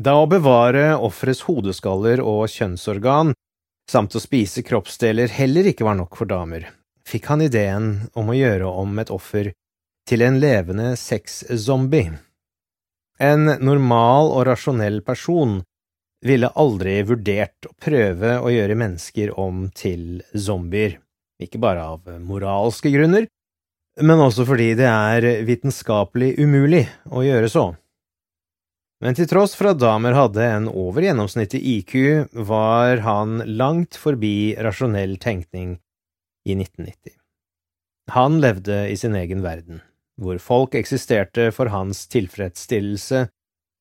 Da 0.00 0.14
å 0.16 0.28
bevare 0.28 0.94
offerets 0.96 1.42
hodeskaller 1.48 2.20
og 2.24 2.46
kjønnsorgan, 2.48 3.32
samt 3.88 4.16
å 4.16 4.22
spise 4.22 4.64
kroppsdeler 4.64 5.32
heller 5.32 5.72
ikke 5.72 5.88
var 5.88 5.96
nok 5.96 6.20
for 6.20 6.28
damer, 6.28 6.68
fikk 7.10 7.30
han 7.32 7.42
ideen 7.42 7.90
om 8.14 8.30
å 8.30 8.36
gjøre 8.36 8.70
om 8.82 8.98
et 9.02 9.10
offer 9.12 9.50
til 10.08 10.22
en 10.26 10.38
levende 10.42 10.94
sexzombie. 10.98 12.14
En 13.20 13.50
normal 13.60 14.30
og 14.32 14.46
rasjonell 14.48 15.02
person 15.06 15.60
ville 16.24 16.52
aldri 16.62 17.00
vurdert 17.08 17.68
å 17.68 17.74
prøve 17.80 18.36
å 18.40 18.52
gjøre 18.52 18.78
mennesker 18.78 19.32
om 19.40 19.66
til 19.76 20.22
zombier, 20.36 20.98
ikke 21.40 21.60
bare 21.60 21.84
av 21.94 22.08
moralske 22.24 22.92
grunner, 22.92 23.26
men 24.00 24.22
også 24.22 24.46
fordi 24.48 24.72
det 24.78 24.88
er 24.88 25.44
vitenskapelig 25.48 26.34
umulig 26.40 26.86
å 27.10 27.24
gjøre 27.26 27.50
så. 27.52 27.66
Men 29.00 29.16
til 29.16 29.28
tross 29.28 29.54
for 29.56 29.72
at 29.72 29.80
Damer 29.80 30.12
hadde 30.16 30.44
en 30.44 30.66
over 30.68 31.04
gjennomsnittet 31.06 31.60
IQ, 31.60 31.94
var 32.36 33.00
han 33.06 33.40
langt 33.48 33.96
forbi 33.96 34.52
rasjonell 34.60 35.16
tenkning 35.20 35.78
i 36.44 36.56
1990. 36.56 37.16
Han 38.10 38.40
levde 38.40 38.88
i 38.90 38.96
sin 38.96 39.14
egen 39.14 39.42
verden, 39.42 39.80
hvor 40.20 40.38
folk 40.42 40.74
eksisterte 40.74 41.50
for 41.54 41.70
hans 41.70 42.06
tilfredsstillelse, 42.10 43.28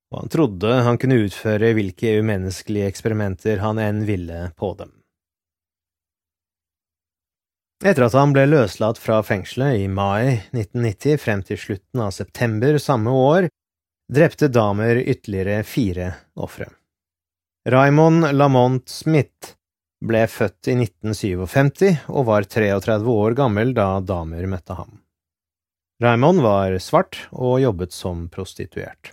og 0.09 0.21
han 0.23 0.31
trodde 0.33 0.77
han 0.85 0.97
kunne 1.01 1.19
utføre 1.25 1.73
hvilke 1.77 2.15
umenneskelige 2.21 2.89
eksperimenter 2.89 3.61
han 3.63 3.81
enn 3.81 4.05
ville 4.09 4.49
på 4.57 4.73
dem. 4.79 4.93
Etter 7.79 8.09
at 8.09 8.15
han 8.17 8.33
ble 8.35 8.43
løslatt 8.49 8.99
fra 8.99 9.21
fengselet 9.23 9.85
i 9.85 9.87
mai 9.87 10.51
1990 10.51 11.21
frem 11.23 11.43
til 11.47 11.59
slutten 11.61 12.01
av 12.03 12.11
september 12.11 12.75
samme 12.81 13.13
år, 13.15 13.47
drepte 14.11 14.49
damer 14.51 14.99
ytterligere 14.99 15.63
fire 15.63 16.09
ofre. 16.35 16.67
Raymond 17.69 18.33
Lamont 18.35 18.89
Smith 18.89 19.55
ble 19.99 20.23
født 20.31 20.69
i 20.71 20.75
1957 20.79 22.07
og 22.07 22.25
var 22.29 22.47
33 22.47 22.99
år 23.13 23.35
gammel 23.37 23.73
da 23.75 23.99
damer 23.99 24.47
møtte 24.47 24.77
ham. 24.77 24.99
Raymond 25.99 26.39
var 26.39 26.77
svart 26.79 27.25
og 27.35 27.59
jobbet 27.59 27.91
som 27.91 28.27
prostituert. 28.31 29.11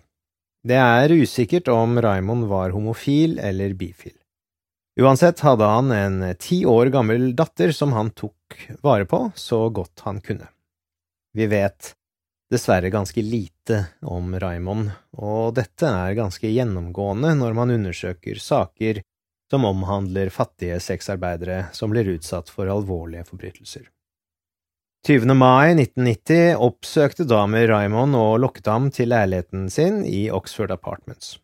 Det 0.67 0.79
er 0.79 1.15
usikkert 1.15 1.69
om 1.71 1.99
Raymond 2.03 2.47
var 2.51 2.75
homofil 2.75 3.39
eller 3.43 3.75
bifil. 3.79 4.15
Uansett 5.01 5.43
hadde 5.45 5.67
han 5.69 5.91
en 5.93 6.23
ti 6.41 6.63
år 6.67 6.89
gammel 6.95 7.35
datter 7.37 7.75
som 7.75 7.93
han 7.93 8.15
tok 8.17 8.57
vare 8.87 9.05
på 9.05 9.27
så 9.35 9.67
godt 9.69 10.07
han 10.07 10.23
kunne. 10.25 10.49
Vi 11.37 11.47
vet 11.51 11.93
dessverre 12.51 12.91
ganske 12.95 13.21
lite 13.23 13.83
om 14.07 14.31
Raymond, 14.41 14.89
og 15.19 15.57
dette 15.59 15.91
er 15.91 16.17
ganske 16.17 16.49
gjennomgående 16.49 17.35
når 17.37 17.59
man 17.59 17.75
undersøker 17.75 18.39
saker 18.41 19.03
som 19.51 19.65
omhandler 19.69 20.33
fattige 20.35 20.79
sexarbeidere 20.83 21.67
som 21.77 21.93
blir 21.93 22.09
utsatt 22.17 22.51
for 22.53 22.71
alvorlige 22.73 23.27
forbrytelser. 23.29 23.87
20. 25.07 25.35
mai 25.39 25.77
1990 25.77 26.57
oppsøkte 26.67 27.29
damer 27.31 27.69
Raymond 27.71 28.19
og 28.19 28.41
lokket 28.43 28.67
ham 28.67 28.89
til 28.91 29.13
leiligheten 29.13 29.69
sin 29.71 30.01
i 30.05 30.27
Oxford 30.35 30.75
Apartments. 30.75 31.37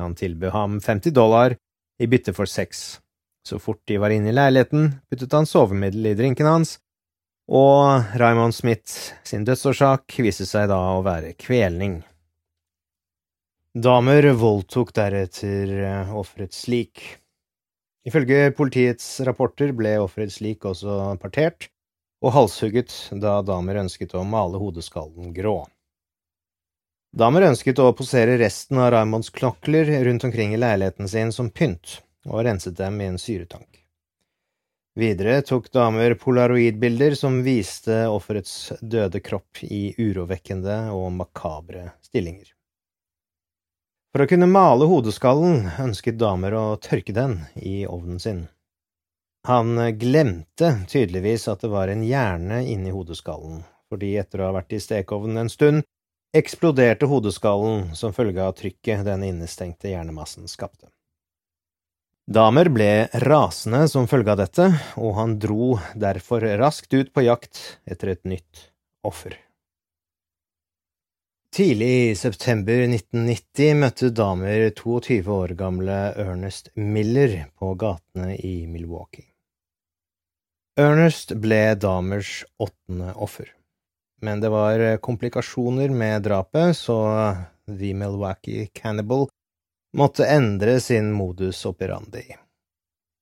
Han 0.00 0.16
tilbød 0.16 0.54
ham 0.56 0.78
50 0.80 1.12
dollar 1.12 1.56
i 2.00 2.08
bytte 2.08 2.32
for 2.32 2.48
sex. 2.48 3.00
Så 3.44 3.58
fort 3.60 3.82
de 3.88 3.98
var 4.00 4.12
inne 4.14 4.32
i 4.32 4.36
leiligheten, 4.36 4.94
puttet 5.10 5.36
han 5.36 5.48
sovemiddel 5.48 6.12
i 6.12 6.16
drinken 6.16 6.48
hans 6.48 6.78
og 7.50 8.14
Raymond 8.14 8.54
Smith 8.54 9.16
sin 9.26 9.42
dødsårsak 9.44 10.20
viste 10.22 10.46
seg 10.46 10.68
da 10.70 10.78
å 10.94 11.02
være 11.02 11.34
kvelning. 11.34 11.98
Damer 13.74 14.28
voldtok 14.38 14.92
deretter 14.94 15.72
eh, 15.82 16.12
offerets 16.14 16.68
lik. 16.70 17.02
Ifølge 18.08 18.52
politiets 18.56 19.06
rapporter 19.28 19.74
ble 19.76 19.98
offeret 20.00 20.38
lik 20.40 20.64
også 20.64 21.16
partert 21.20 21.68
og 22.24 22.32
halshugget 22.36 22.94
da 23.20 23.40
damer 23.44 23.80
ønsket 23.82 24.14
å 24.16 24.24
male 24.24 24.60
hodeskallen 24.60 25.34
grå. 25.36 25.58
Damer 27.10 27.48
ønsket 27.48 27.80
å 27.82 27.90
posere 27.96 28.38
resten 28.38 28.78
av 28.78 28.92
Raymonds 28.94 29.32
knokler 29.34 29.88
rundt 30.06 30.24
omkring 30.28 30.54
i 30.54 30.60
leiligheten 30.60 31.08
sin 31.10 31.32
som 31.34 31.50
pynt, 31.50 31.98
og 32.28 32.44
renset 32.46 32.76
dem 32.78 33.00
i 33.00 33.08
en 33.10 33.18
syretank. 33.18 33.80
Videre 35.00 35.40
tok 35.46 35.68
damer 35.74 36.14
polaroidbilder 36.18 37.16
som 37.18 37.40
viste 37.46 38.04
offerets 38.10 38.72
døde 38.80 39.20
kropp 39.24 39.62
i 39.66 39.90
urovekkende 39.98 40.78
og 40.94 41.10
makabre 41.18 41.88
stillinger. 42.04 42.52
For 44.10 44.24
å 44.24 44.30
kunne 44.30 44.48
male 44.50 44.88
hodeskallen 44.90 45.68
ønsket 45.78 46.18
damer 46.18 46.54
å 46.58 46.64
tørke 46.82 47.14
den 47.14 47.44
i 47.54 47.84
ovnen 47.86 48.18
sin. 48.18 48.48
Han 49.46 49.78
glemte 49.96 50.72
tydeligvis 50.90 51.46
at 51.48 51.62
det 51.62 51.70
var 51.72 51.88
en 51.88 52.02
hjerne 52.04 52.58
inni 52.68 52.90
hodeskallen, 52.92 53.62
fordi 53.88 54.16
etter 54.20 54.42
å 54.42 54.50
ha 54.50 54.56
vært 54.58 54.74
i 54.74 54.80
stekeovnen 54.82 55.44
en 55.44 55.52
stund, 55.52 55.84
eksploderte 56.36 57.06
hodeskallen 57.10 57.92
som 57.96 58.14
følge 58.14 58.42
av 58.44 58.56
trykket 58.58 59.06
den 59.06 59.24
innestengte 59.26 59.92
hjernemassen 59.94 60.50
skapte. 60.50 60.90
Damer 62.30 62.68
ble 62.70 63.08
rasende 63.24 63.86
som 63.90 64.10
følge 64.10 64.34
av 64.34 64.42
dette, 64.42 64.66
og 64.98 65.14
han 65.16 65.38
dro 65.42 65.76
derfor 65.98 66.44
raskt 66.60 66.94
ut 66.94 67.14
på 67.14 67.24
jakt 67.26 67.62
etter 67.86 68.12
et 68.12 68.26
nytt 68.26 68.66
offer. 69.06 69.38
Tidlig 71.50 72.10
i 72.10 72.14
september 72.14 72.84
1990 72.86 73.72
møtte 73.82 74.08
damer 74.14 74.68
22 74.78 75.16
år 75.34 75.54
gamle 75.58 75.96
Ernest 76.14 76.68
Miller 76.78 77.32
på 77.58 77.72
gatene 77.74 78.36
i 78.36 78.68
Milwaukee. 78.70 79.26
Ernest 80.78 81.34
ble 81.42 81.74
damers 81.74 82.44
åttende 82.62 83.16
offer, 83.18 83.50
men 84.22 84.38
det 84.44 84.52
var 84.54 84.84
komplikasjoner 85.02 85.90
med 85.90 86.22
drapet, 86.28 86.78
så 86.78 87.00
The 87.66 87.90
Milwaukee 87.98 88.68
Cannibal 88.70 89.26
måtte 89.98 90.30
endre 90.30 90.78
sin 90.78 91.10
modus 91.10 91.64
operandi. 91.66 92.28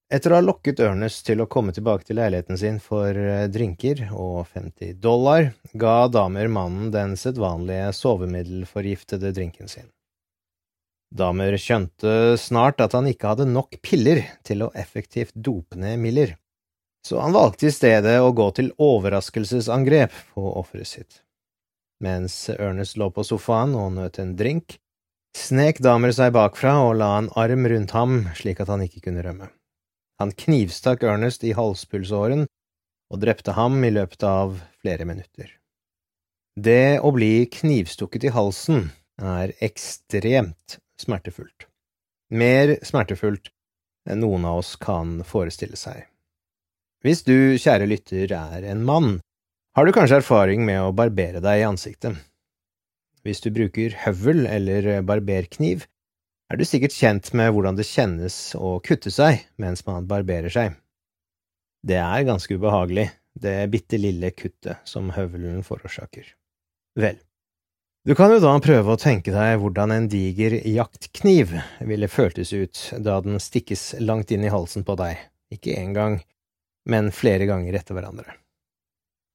Etter 0.09 0.33
å 0.33 0.39
ha 0.39 0.41
lokket 0.41 0.79
Ernest 0.81 1.27
til 1.27 1.43
å 1.45 1.47
komme 1.53 1.75
tilbake 1.77 2.07
til 2.09 2.17
leiligheten 2.17 2.57
sin 2.57 2.79
for 2.81 3.13
eh, 3.13 3.45
drinker 3.53 4.07
og 4.17 4.47
50 4.49 4.95
dollar, 5.05 5.51
ga 5.77 6.09
damer 6.09 6.49
mannen 6.49 6.89
den 6.95 7.13
sedvanlige 7.21 7.91
sovemiddelforgiftede 7.93 9.35
drinken 9.37 9.69
sin. 9.69 9.91
Damer 11.13 11.57
skjønte 11.61 12.39
snart 12.41 12.81
at 12.81 12.97
han 12.97 13.09
ikke 13.09 13.35
hadde 13.35 13.49
nok 13.53 13.77
piller 13.85 14.23
til 14.49 14.65
å 14.65 14.71
effektivt 14.73 15.37
dope 15.37 15.77
ned 15.77 16.01
Miller, 16.01 16.35
så 17.05 17.21
han 17.21 17.37
valgte 17.37 17.69
i 17.69 17.75
stedet 17.77 18.17
å 18.25 18.33
gå 18.33 18.49
til 18.57 18.73
overraskelsesangrep 18.81 20.17
på 20.33 20.47
offeret 20.57 20.89
sitt. 20.89 21.21
Mens 22.01 22.47
Ernest 22.57 22.97
lå 22.97 23.11
på 23.13 23.27
sofaen 23.29 23.77
og 23.77 23.93
nøt 24.01 24.21
en 24.25 24.33
drink, 24.41 24.81
snek 25.37 25.85
Damer 25.85 26.17
seg 26.17 26.33
bakfra 26.33 26.79
og 26.87 26.97
la 27.05 27.13
en 27.21 27.33
arm 27.37 27.69
rundt 27.69 27.97
ham 27.97 28.23
slik 28.41 28.65
at 28.65 28.73
han 28.73 28.89
ikke 28.89 29.05
kunne 29.11 29.29
rømme. 29.29 29.53
Han 30.19 30.33
knivstakk 30.35 31.05
Ernest 31.07 31.45
i 31.47 31.55
halspulsåren 31.55 32.47
og 33.09 33.21
drepte 33.23 33.55
ham 33.55 33.79
i 33.87 33.93
løpet 33.95 34.25
av 34.27 34.59
flere 34.83 35.07
minutter. 35.09 35.53
Det 36.59 36.99
å 36.99 37.13
bli 37.15 37.47
knivstukket 37.55 38.27
i 38.27 38.35
halsen 38.35 38.89
er 39.23 39.55
ekstremt 39.63 40.79
smertefullt. 40.99 41.69
Mer 42.35 42.75
smertefullt 42.83 43.53
enn 44.11 44.25
noen 44.25 44.47
av 44.49 44.61
oss 44.65 44.75
kan 44.81 45.21
forestille 45.27 45.79
seg. 45.79 46.03
Hvis 47.07 47.23
du, 47.23 47.55
kjære 47.55 47.87
lytter, 47.87 48.33
er 48.35 48.65
en 48.67 48.83
mann, 48.83 49.21
har 49.79 49.87
du 49.87 49.95
kanskje 49.95 50.19
erfaring 50.19 50.65
med 50.67 50.81
å 50.83 50.95
barbere 50.97 51.39
deg 51.45 51.61
i 51.61 51.69
ansiktet. 51.69 52.19
Hvis 53.23 53.43
du 53.45 53.53
bruker 53.55 53.95
høvel 54.03 54.49
eller 54.51 55.05
barberkniv, 55.07 55.87
er 56.49 56.59
du 56.59 56.65
sikkert 56.65 56.97
kjent 56.97 57.31
med 57.37 57.53
hvordan 57.53 57.77
det 57.79 57.87
kjennes 57.89 58.37
å 58.57 58.79
kutte 58.85 59.13
seg 59.13 59.45
mens 59.61 59.85
man 59.87 60.09
barberer 60.09 60.53
seg. 60.53 60.77
Det 61.85 61.99
er 62.01 62.27
ganske 62.27 62.57
ubehagelig, 62.57 63.09
det 63.39 63.57
bitte 63.73 64.01
lille 64.01 64.33
kuttet 64.35 64.83
som 64.89 65.13
høvelen 65.15 65.63
forårsaker. 65.67 66.33
Vel, 66.99 67.21
du 68.09 68.15
kan 68.19 68.33
jo 68.33 68.41
da 68.43 68.55
prøve 68.65 68.95
å 68.95 69.01
tenke 69.01 69.35
deg 69.35 69.59
hvordan 69.61 69.93
en 69.95 70.09
diger 70.11 70.57
jaktkniv 70.65 71.53
ville 71.85 72.09
føltes 72.09 72.55
ut 72.57 72.81
da 73.05 73.19
den 73.21 73.39
stikkes 73.43 73.99
langt 74.01 74.33
inn 74.33 74.47
i 74.47 74.53
halsen 74.53 74.87
på 74.89 74.97
deg, 74.99 75.21
ikke 75.53 75.77
én 75.77 75.93
gang, 75.95 76.17
men 76.89 77.13
flere 77.13 77.47
ganger 77.51 77.77
etter 77.77 77.99
hverandre. 77.99 78.39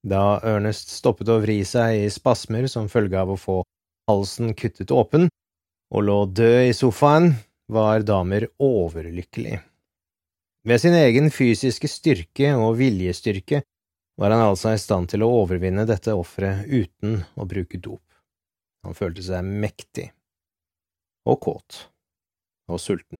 Da 0.03 0.41
Ernest 0.43 0.89
stoppet 0.91 1.29
å 1.32 1.38
vri 1.39 1.62
seg 1.67 2.01
i 2.01 2.10
spasmer 2.12 2.65
som 2.67 2.89
følge 2.91 3.22
av 3.22 3.32
å 3.32 3.39
få 3.39 3.62
halsen 4.10 4.51
kuttet 4.58 4.91
åpen, 4.91 5.29
og 5.93 6.07
lå 6.07 6.17
død 6.25 6.69
i 6.69 6.73
sofaen, 6.73 7.34
var 7.71 8.03
damer 8.06 8.47
overlykkelig. 8.62 9.60
Ved 10.67 10.79
sin 10.82 10.95
egen 10.95 11.29
fysiske 11.32 11.89
styrke 11.91 12.53
og 12.56 12.77
viljestyrke 12.79 13.62
var 14.19 14.34
han 14.34 14.43
altså 14.49 14.73
i 14.73 14.82
stand 14.82 15.10
til 15.12 15.25
å 15.25 15.32
overvinne 15.41 15.86
dette 15.89 16.15
offeret 16.15 16.67
uten 16.69 17.21
å 17.36 17.47
bruke 17.49 17.79
dop. 17.79 18.03
Han 18.84 18.97
følte 18.97 19.23
seg 19.25 19.47
mektig 19.47 20.10
og 21.29 21.39
kåt 21.43 21.86
og 22.71 22.79
sulten. 22.82 23.19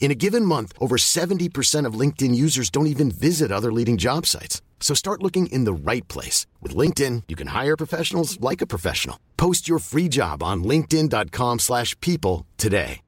In 0.00 0.10
a 0.10 0.14
given 0.14 0.44
month, 0.44 0.72
over 0.80 0.96
70% 0.96 1.84
of 1.84 2.00
LinkedIn 2.00 2.34
users 2.34 2.70
don't 2.70 2.86
even 2.86 3.10
visit 3.10 3.52
other 3.52 3.70
leading 3.70 3.98
job 3.98 4.24
sites. 4.24 4.62
So 4.80 4.94
start 4.94 5.22
looking 5.22 5.48
in 5.52 5.64
the 5.64 5.90
right 5.90 6.08
place. 6.08 6.46
With 6.62 6.74
LinkedIn, 6.74 7.24
you 7.28 7.36
can 7.36 7.48
hire 7.48 7.76
professionals 7.76 8.40
like 8.40 8.62
a 8.62 8.66
professional. 8.66 9.18
Post 9.36 9.68
your 9.68 9.80
free 9.80 10.08
job 10.08 10.42
on 10.42 10.64
linkedin.com 10.64 11.58
slash 11.58 11.94
people 12.00 12.46
today. 12.56 13.00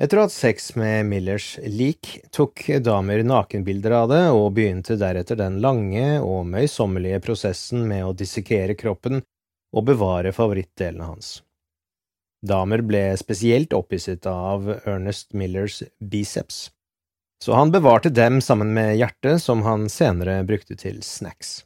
Etter 0.00 0.16
å 0.16 0.22
ha 0.24 0.30
sex 0.32 0.70
med 0.80 1.04
Millers 1.10 1.58
lik, 1.68 2.22
tok 2.32 2.62
damer 2.80 3.20
nakenbilder 3.20 3.92
av 3.98 4.06
det 4.08 4.22
og 4.32 4.54
begynte 4.56 4.96
deretter 4.96 5.36
den 5.36 5.58
lange 5.60 6.14
og 6.24 6.46
møysommelige 6.48 7.20
prosessen 7.26 7.84
med 7.90 8.06
å 8.06 8.14
dissekere 8.16 8.78
kroppen 8.80 9.20
og 9.76 9.84
bevare 9.90 10.32
favorittdelene 10.32 11.04
hans. 11.04 11.42
Damer 12.46 12.80
ble 12.80 13.02
spesielt 13.20 13.74
opphisset 13.76 14.26
av 14.26 14.68
Ernest 14.84 15.32
Millers 15.36 15.82
biceps, 15.98 16.70
så 17.44 17.52
han 17.52 17.72
bevarte 17.72 18.08
dem 18.08 18.40
sammen 18.40 18.72
med 18.74 18.96
hjertet 18.96 19.42
som 19.42 19.62
han 19.66 19.88
senere 19.92 20.40
brukte 20.48 20.76
til 20.80 21.02
snacks. 21.04 21.64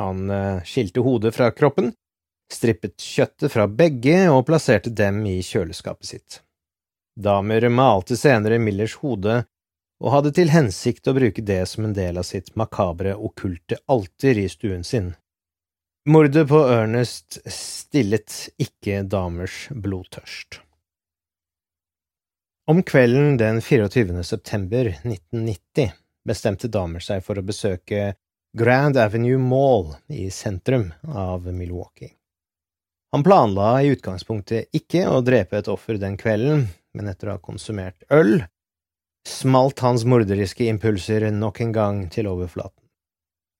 Han 0.00 0.30
eh, 0.30 0.62
skilte 0.64 1.04
hodet 1.04 1.34
fra 1.36 1.50
kroppen, 1.52 1.92
strippet 2.52 2.96
kjøttet 3.00 3.52
fra 3.52 3.66
begge 3.68 4.22
og 4.32 4.46
plasserte 4.48 4.90
dem 4.90 5.20
i 5.28 5.40
kjøleskapet 5.44 6.12
sitt. 6.14 6.40
Damer 7.20 7.68
malte 7.68 8.16
senere 8.16 8.58
Millers 8.62 8.96
hode 9.02 9.42
og 10.00 10.12
hadde 10.14 10.32
til 10.36 10.52
hensikt 10.52 11.08
å 11.10 11.16
bruke 11.16 11.44
det 11.44 11.62
som 11.68 11.84
en 11.84 11.96
del 11.96 12.16
av 12.20 12.24
sitt 12.24 12.54
makabre 12.56 13.12
okkulte 13.16 13.82
alter 13.92 14.40
i 14.40 14.48
stuen 14.48 14.84
sin. 14.86 15.12
Mordet 16.08 16.48
på 16.48 16.56
Ernest 16.64 17.36
stillet 17.52 18.32
ikke 18.56 19.02
damers 19.04 19.66
blodtørst. 19.68 20.56
Om 22.72 22.80
kvelden 22.88 23.36
den 23.36 23.60
24. 23.60 24.22
september 24.24 24.88
1990 24.94 25.92
bestemte 26.24 26.72
damer 26.72 27.04
seg 27.04 27.20
for 27.26 27.36
å 27.36 27.44
besøke 27.44 28.14
Grand 28.56 28.96
Avenue 28.96 29.36
Mall 29.44 29.90
i 30.08 30.30
sentrum 30.32 30.88
av 31.04 31.44
Milwaukee. 31.52 32.14
Han 33.12 33.26
planla 33.26 33.82
i 33.84 33.92
utgangspunktet 33.92 34.72
ikke 34.72 35.04
å 35.04 35.20
drepe 35.20 35.60
et 35.60 35.68
offer 35.68 36.00
den 36.00 36.16
kvelden, 36.16 36.70
men 36.96 37.12
etter 37.12 37.28
å 37.28 37.36
ha 37.36 37.44
konsumert 37.44 38.08
øl 38.08 38.38
smalt 39.28 39.84
hans 39.84 40.08
morderiske 40.08 40.64
impulser 40.64 41.28
nok 41.28 41.60
en 41.60 41.76
gang 41.76 42.06
til 42.08 42.32
overflaten. 42.32 42.79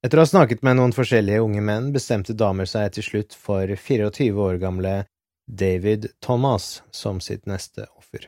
Etter 0.01 0.17
å 0.17 0.23
ha 0.25 0.29
snakket 0.31 0.63
med 0.65 0.79
noen 0.79 0.95
forskjellige 0.97 1.43
unge 1.45 1.61
menn, 1.61 1.91
bestemte 1.93 2.33
damer 2.33 2.69
seg 2.69 2.95
til 2.97 3.05
slutt 3.05 3.35
for 3.37 3.69
24 3.69 4.31
år 4.33 4.61
gamle 4.63 4.95
David 5.45 6.07
Thomas 6.25 6.79
som 6.91 7.19
sitt 7.21 7.45
neste 7.51 7.85
offer. 7.99 8.25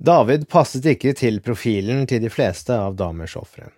David 0.00 0.46
passet 0.48 0.86
ikke 0.88 1.12
til 1.18 1.42
profilen 1.44 2.06
til 2.08 2.22
de 2.24 2.30
fleste 2.32 2.72
av 2.72 2.96
damers 2.96 3.36
ofre. 3.36 3.68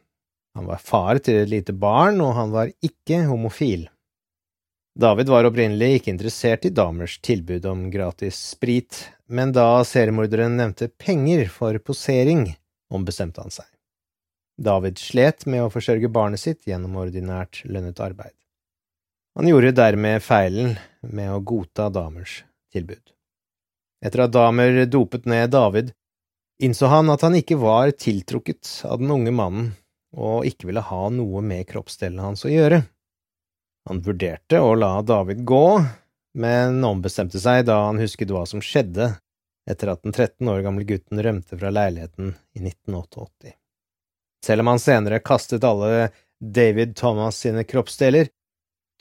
Han 0.54 0.68
var 0.68 0.78
far 0.78 1.18
til 1.18 1.40
et 1.40 1.50
lite 1.50 1.74
barn, 1.74 2.20
og 2.22 2.36
han 2.36 2.54
var 2.54 2.70
ikke 2.84 3.24
homofil. 3.26 3.88
David 4.94 5.32
var 5.32 5.48
opprinnelig 5.48 5.98
ikke 5.98 6.12
interessert 6.12 6.68
i 6.68 6.74
damers 6.76 7.16
tilbud 7.24 7.66
om 7.66 7.88
gratis 7.90 8.38
sprit, 8.52 9.08
men 9.26 9.50
da 9.56 9.80
seriemorderen 9.88 10.60
nevnte 10.60 10.92
penger 10.94 11.48
for 11.50 11.80
posering, 11.82 12.52
ombestemte 12.92 13.42
han 13.42 13.50
seg. 13.50 13.71
David 14.60 14.98
slet 15.00 15.46
med 15.46 15.64
å 15.64 15.70
forsørge 15.72 16.10
barnet 16.12 16.42
sitt 16.42 16.66
gjennom 16.68 16.98
ordinært 17.00 17.62
lønnet 17.64 18.00
arbeid. 18.04 18.34
Han 19.38 19.48
gjorde 19.48 19.72
dermed 19.72 20.22
feilen 20.22 20.74
med 21.00 21.32
å 21.32 21.40
godta 21.40 21.88
damers 21.88 22.42
tilbud. 22.72 23.14
Etter 24.04 24.26
at 24.26 24.34
damer 24.34 24.82
dopet 24.90 25.24
ned 25.30 25.54
David, 25.54 25.92
innså 26.62 26.90
han 26.92 27.10
at 27.12 27.24
han 27.24 27.38
ikke 27.38 27.56
var 27.60 27.94
tiltrukket 27.96 28.82
av 28.88 29.00
den 29.00 29.12
unge 29.14 29.32
mannen 29.32 29.72
og 30.12 30.44
ikke 30.44 30.68
ville 30.68 30.84
ha 30.84 31.06
noe 31.14 31.40
med 31.40 31.64
kroppsdelene 31.70 32.26
hans 32.26 32.44
å 32.44 32.52
gjøre. 32.52 32.82
Han 33.88 34.02
vurderte 34.04 34.60
å 34.60 34.74
la 34.76 34.98
David 35.02 35.46
gå, 35.48 35.64
men 36.38 36.84
ombestemte 36.84 37.40
seg 37.40 37.64
da 37.70 37.86
han 37.86 38.00
husket 38.02 38.30
hva 38.30 38.44
som 38.48 38.60
skjedde 38.62 39.14
etter 39.70 39.92
at 39.92 40.04
den 40.04 40.12
13 40.12 40.48
år 40.50 40.62
gamle 40.66 40.84
gutten 40.86 41.22
rømte 41.22 41.58
fra 41.58 41.72
leiligheten 41.72 42.34
i 42.58 42.62
1988. 42.62 43.56
Selv 44.44 44.60
om 44.60 44.72
han 44.72 44.82
senere 44.82 45.22
kastet 45.22 45.64
alle 45.64 46.10
David 46.40 46.96
Thomas 46.96 47.38
sine 47.38 47.64
kroppsdeler, 47.64 48.28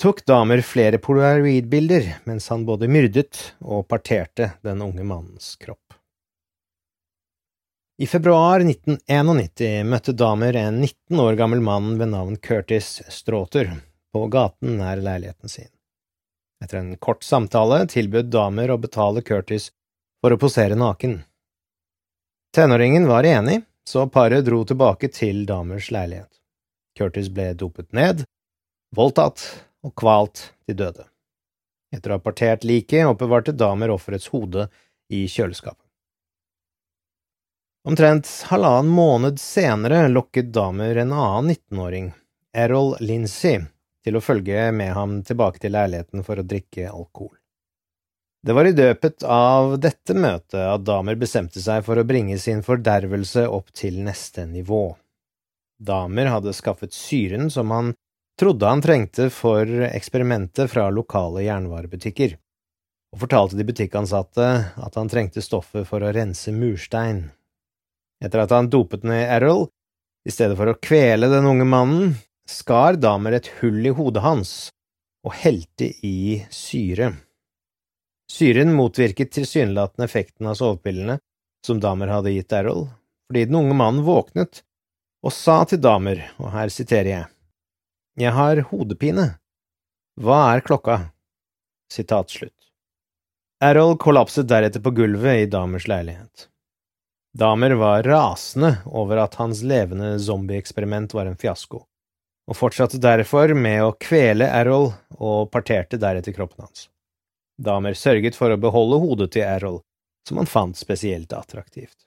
tok 0.01 0.25
Damer 0.25 0.61
flere 0.61 0.97
polaroidbilder 0.97 2.07
mens 2.29 2.49
han 2.49 2.65
både 2.65 2.89
myrdet 2.89 3.41
og 3.61 3.87
parterte 3.89 4.51
den 4.61 4.81
unge 4.81 5.03
mannens 5.03 5.55
kropp. 5.61 5.81
I 8.01 8.07
februar 8.09 8.63
1991 8.65 9.85
møtte 9.85 10.13
Damer 10.17 10.57
en 10.57 10.79
19 10.81 11.19
år 11.21 11.35
gammel 11.37 11.61
mann 11.61 11.97
ved 11.99 12.09
navn 12.13 12.37
Curtis 12.41 13.01
Stråter 13.13 13.75
på 14.13 14.25
gaten 14.27 14.79
nær 14.79 14.97
leiligheten 14.97 15.49
sin. 15.49 15.69
Etter 16.63 16.77
en 16.77 16.95
kort 16.97 17.23
samtale 17.23 17.83
tilbød 17.89 18.29
damer 18.33 18.73
å 18.73 18.79
betale 18.81 19.21
Curtis 19.25 19.69
for 20.21 20.33
å 20.33 20.39
posere 20.41 20.77
naken. 20.77 21.19
Tenåringen 22.55 23.07
var 23.09 23.25
enig, 23.25 23.61
så 23.87 24.07
paret 24.09 24.45
dro 24.45 24.63
tilbake 24.65 25.09
til 25.13 25.45
damers 25.45 25.91
leilighet. 25.91 26.29
Curtis 26.97 27.29
ble 27.33 27.51
dopet 27.57 27.91
ned, 27.95 28.23
voldtatt 28.95 29.43
og 29.85 29.95
kvalt 29.97 30.51
til 30.67 30.77
døde. 30.83 31.07
Etter 31.91 32.13
å 32.13 32.19
ha 32.19 32.23
partert 32.23 32.63
liket 32.67 33.07
oppbevarte 33.09 33.55
damer 33.55 33.91
offerets 33.91 34.29
hode 34.31 34.67
i 35.11 35.25
kjøleskapet. 35.27 35.85
Omtrent 37.87 38.29
halvannen 38.51 38.93
måned 38.93 39.39
senere 39.41 40.05
lokket 40.07 40.51
damer 40.53 41.01
en 41.01 41.13
annen 41.17 41.55
19-åring, 41.55 42.11
Errol 42.53 42.93
Lindsay, 43.01 43.63
til 44.05 44.17
å 44.17 44.21
følge 44.21 44.67
med 44.75 44.93
ham 44.93 45.21
tilbake 45.25 45.63
til 45.63 45.73
leiligheten 45.73 46.21
for 46.27 46.37
å 46.37 46.45
drikke 46.45 46.91
alkohol. 46.91 47.40
Det 48.41 48.53
var 48.57 48.65
i 48.65 48.73
døpet 48.73 49.21
av 49.23 49.75
dette 49.77 50.15
møtet 50.17 50.63
at 50.65 50.85
damer 50.85 51.17
bestemte 51.19 51.61
seg 51.61 51.83
for 51.85 52.01
å 52.01 52.05
bringe 52.09 52.39
sin 52.41 52.63
fordervelse 52.65 53.43
opp 53.45 53.69
til 53.77 53.99
neste 54.01 54.47
nivå. 54.49 54.95
Damer 55.81 56.31
hadde 56.33 56.55
skaffet 56.57 56.93
syren 56.93 57.51
som 57.53 57.69
han 57.73 57.93
trodde 58.41 58.65
han 58.65 58.81
trengte 58.81 59.29
for 59.33 59.69
eksperimentet 59.91 60.71
fra 60.73 60.87
lokale 60.89 61.45
jernvarebutikker, 61.45 62.33
og 63.13 63.23
fortalte 63.27 63.59
de 63.59 63.67
butikkansatte 63.67 64.49
at 64.73 64.97
han 64.97 65.11
trengte 65.11 65.45
stoffet 65.45 65.85
for 65.85 66.01
å 66.01 66.13
rense 66.15 66.49
murstein. 66.55 67.27
Etter 68.25 68.41
at 68.41 68.53
han 68.57 68.73
dopet 68.73 69.05
ned 69.05 69.27
Errol, 69.37 69.67
i 70.25 70.33
stedet 70.33 70.57
for 70.57 70.69
å 70.69 70.77
kvele 70.81 71.29
den 71.29 71.45
unge 71.49 71.65
mannen, 71.65 72.15
skar 72.49 72.97
Damer 72.97 73.37
et 73.37 73.53
hull 73.59 73.85
i 73.85 73.93
hodet 73.93 74.25
hans 74.25 74.71
og 75.25 75.37
helte 75.37 75.93
i 76.05 76.41
syre. 76.49 77.13
Syren 78.31 78.71
motvirket 78.73 79.33
tilsynelatende 79.35 80.07
effekten 80.07 80.47
av 80.47 80.55
sovepillene 80.55 81.17
som 81.67 81.79
Damer 81.83 82.07
hadde 82.07 82.31
gitt 82.31 82.53
Errol, 82.55 82.85
fordi 83.27 83.45
den 83.49 83.57
unge 83.59 83.75
mannen 83.75 84.05
våknet 84.07 84.61
og 85.21 85.33
sa 85.35 85.61
til 85.67 85.81
Damer, 85.83 86.23
og 86.39 86.53
her 86.55 86.71
siterer 86.73 87.09
jeg, 87.09 87.25
Jeg 88.19 88.31
har 88.35 88.61
hodepine. 88.71 89.27
Hva 90.19 90.39
er 90.55 90.63
klokka? 90.65 90.97
Sitat 91.91 92.31
slutt. 92.31 92.55
Errol 93.61 93.97
kollapset 94.01 94.47
deretter 94.47 94.81
på 94.81 94.93
gulvet 94.95 95.43
i 95.43 95.49
Damers 95.51 95.87
leilighet. 95.91 96.47
Damer 97.37 97.75
var 97.79 98.03
rasende 98.03 98.77
over 98.85 99.21
at 99.21 99.35
hans 99.39 99.61
levende 99.61 100.15
zombieeksperiment 100.19 101.13
var 101.13 101.29
en 101.29 101.37
fiasko 101.39 101.83
og 102.51 102.57
fortsatte 102.57 102.99
derfor 102.99 103.53
med 103.55 103.83
å 103.85 103.93
kvele 104.01 104.47
Errol 104.49 104.89
og 105.19 105.51
parterte 105.53 105.99
deretter 106.01 106.35
kroppen 106.35 106.65
hans. 106.65 106.89
Damer 107.61 107.93
sørget 107.97 108.37
for 108.37 108.53
å 108.53 108.59
beholde 108.61 108.97
hodet 109.03 109.31
til 109.35 109.45
Errol, 109.45 109.81
som 110.27 110.41
han 110.41 110.49
fant 110.49 110.77
spesielt 110.77 111.33
attraktivt. 111.37 111.97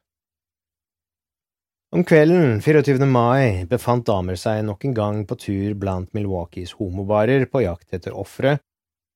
Om 1.95 2.03
kvelden 2.03 2.59
24. 2.59 3.07
mai 3.07 3.63
befant 3.71 4.03
damer 4.09 4.35
seg 4.41 4.65
nok 4.67 4.83
en 4.89 4.95
gang 4.97 5.21
på 5.31 5.37
tur 5.39 5.77
blant 5.79 6.11
Milwaukees 6.17 6.73
homobarer 6.81 7.47
på 7.47 7.63
jakt 7.63 7.95
etter 7.95 8.17
ofre, 8.19 8.57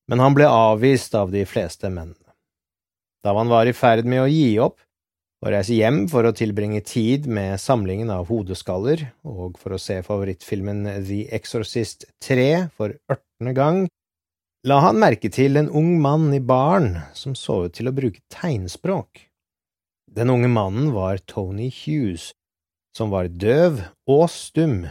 men 0.07 0.23
han 0.23 0.37
ble 0.37 0.47
avvist 0.47 1.17
av 1.19 1.33
de 1.33 1.43
fleste 1.43 1.91
mennene. 1.91 2.15
Da 3.19 3.35
han 3.35 3.51
var 3.51 3.67
i 3.67 3.75
ferd 3.75 4.07
med 4.07 4.23
å 4.23 4.29
gi 4.31 4.53
opp, 4.63 4.79
å 5.43 5.51
reise 5.51 5.75
hjem 5.75 6.05
for 6.11 6.23
å 6.23 6.31
tilbringe 6.35 6.79
tid 6.87 7.27
med 7.27 7.59
samlingen 7.59 8.09
av 8.15 8.31
hodeskaller 8.31 9.05
og 9.27 9.59
for 9.59 9.75
å 9.75 9.79
se 9.79 9.99
favorittfilmen 10.03 10.85
The 11.07 11.25
Exorcist 11.35 12.07
3 12.23 12.49
for 12.79 12.95
ørtende 13.11 13.53
gang, 13.55 13.85
la 14.67 14.79
han 14.83 14.99
merke 14.99 15.29
til 15.31 15.57
en 15.59 15.69
ung 15.71 15.93
mann 16.03 16.33
i 16.35 16.41
baren 16.43 16.97
som 17.15 17.35
så 17.35 17.65
ut 17.67 17.75
til 17.77 17.87
å 17.87 17.95
bruke 17.95 18.19
tegnspråk. 18.33 19.25
Den 20.11 20.31
unge 20.33 20.49
mannen 20.51 20.91
var 20.91 21.21
Tony 21.29 21.69
Hughes, 21.71 22.33
som 22.97 23.13
var 23.13 23.29
døv 23.29 23.83
og 24.09 24.25
stum. 24.33 24.89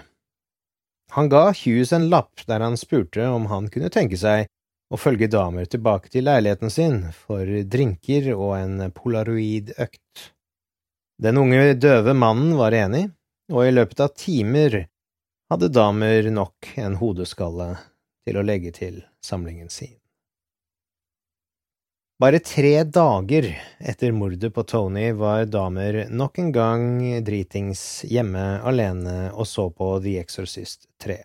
Han 1.13 1.29
ga 1.33 1.49
Hughes 1.53 1.93
en 1.93 2.09
lapp 2.13 2.47
der 2.49 2.65
han 2.65 2.79
spurte 2.81 3.27
om 3.29 3.49
han 3.53 3.69
kunne 3.73 3.93
tenke 3.93 4.17
seg 4.21 4.47
å 4.89 4.97
følge 4.97 5.29
damer 5.29 5.69
tilbake 5.69 6.09
til 6.13 6.25
leiligheten 6.25 6.73
sin 6.73 7.01
for 7.13 7.45
drinker 7.45 8.31
og 8.37 8.55
en 8.57 8.89
polaroid-økt. 8.95 10.31
Den 11.21 11.41
unge 11.41 11.75
døve 11.77 12.15
mannen 12.17 12.55
var 12.57 12.77
enig, 12.77 13.09
og 13.53 13.67
i 13.67 13.75
løpet 13.75 14.01
av 14.01 14.15
timer 14.17 14.85
hadde 15.51 15.73
damer 15.73 16.29
nok 16.33 16.73
en 16.81 16.97
hodeskalle 17.01 17.73
til 18.29 18.39
å 18.39 18.45
legge 18.45 18.73
til 18.77 19.03
samlingen 19.29 19.69
sin. 19.73 19.95
Bare 22.19 22.41
tre 22.43 22.83
dager 22.83 23.47
etter 23.79 24.11
mordet 24.11 24.51
på 24.55 24.65
Tony 24.67 25.13
var 25.15 25.45
damer 25.47 26.01
nok 26.11 26.41
en 26.43 26.49
gang 26.51 26.87
dritings 27.23 27.83
hjemme 28.11 28.43
alene 28.67 29.29
og 29.31 29.47
så 29.47 29.69
på 29.71 29.93
The 30.03 30.17
Exorcist 30.25 30.89
3. 31.05 31.21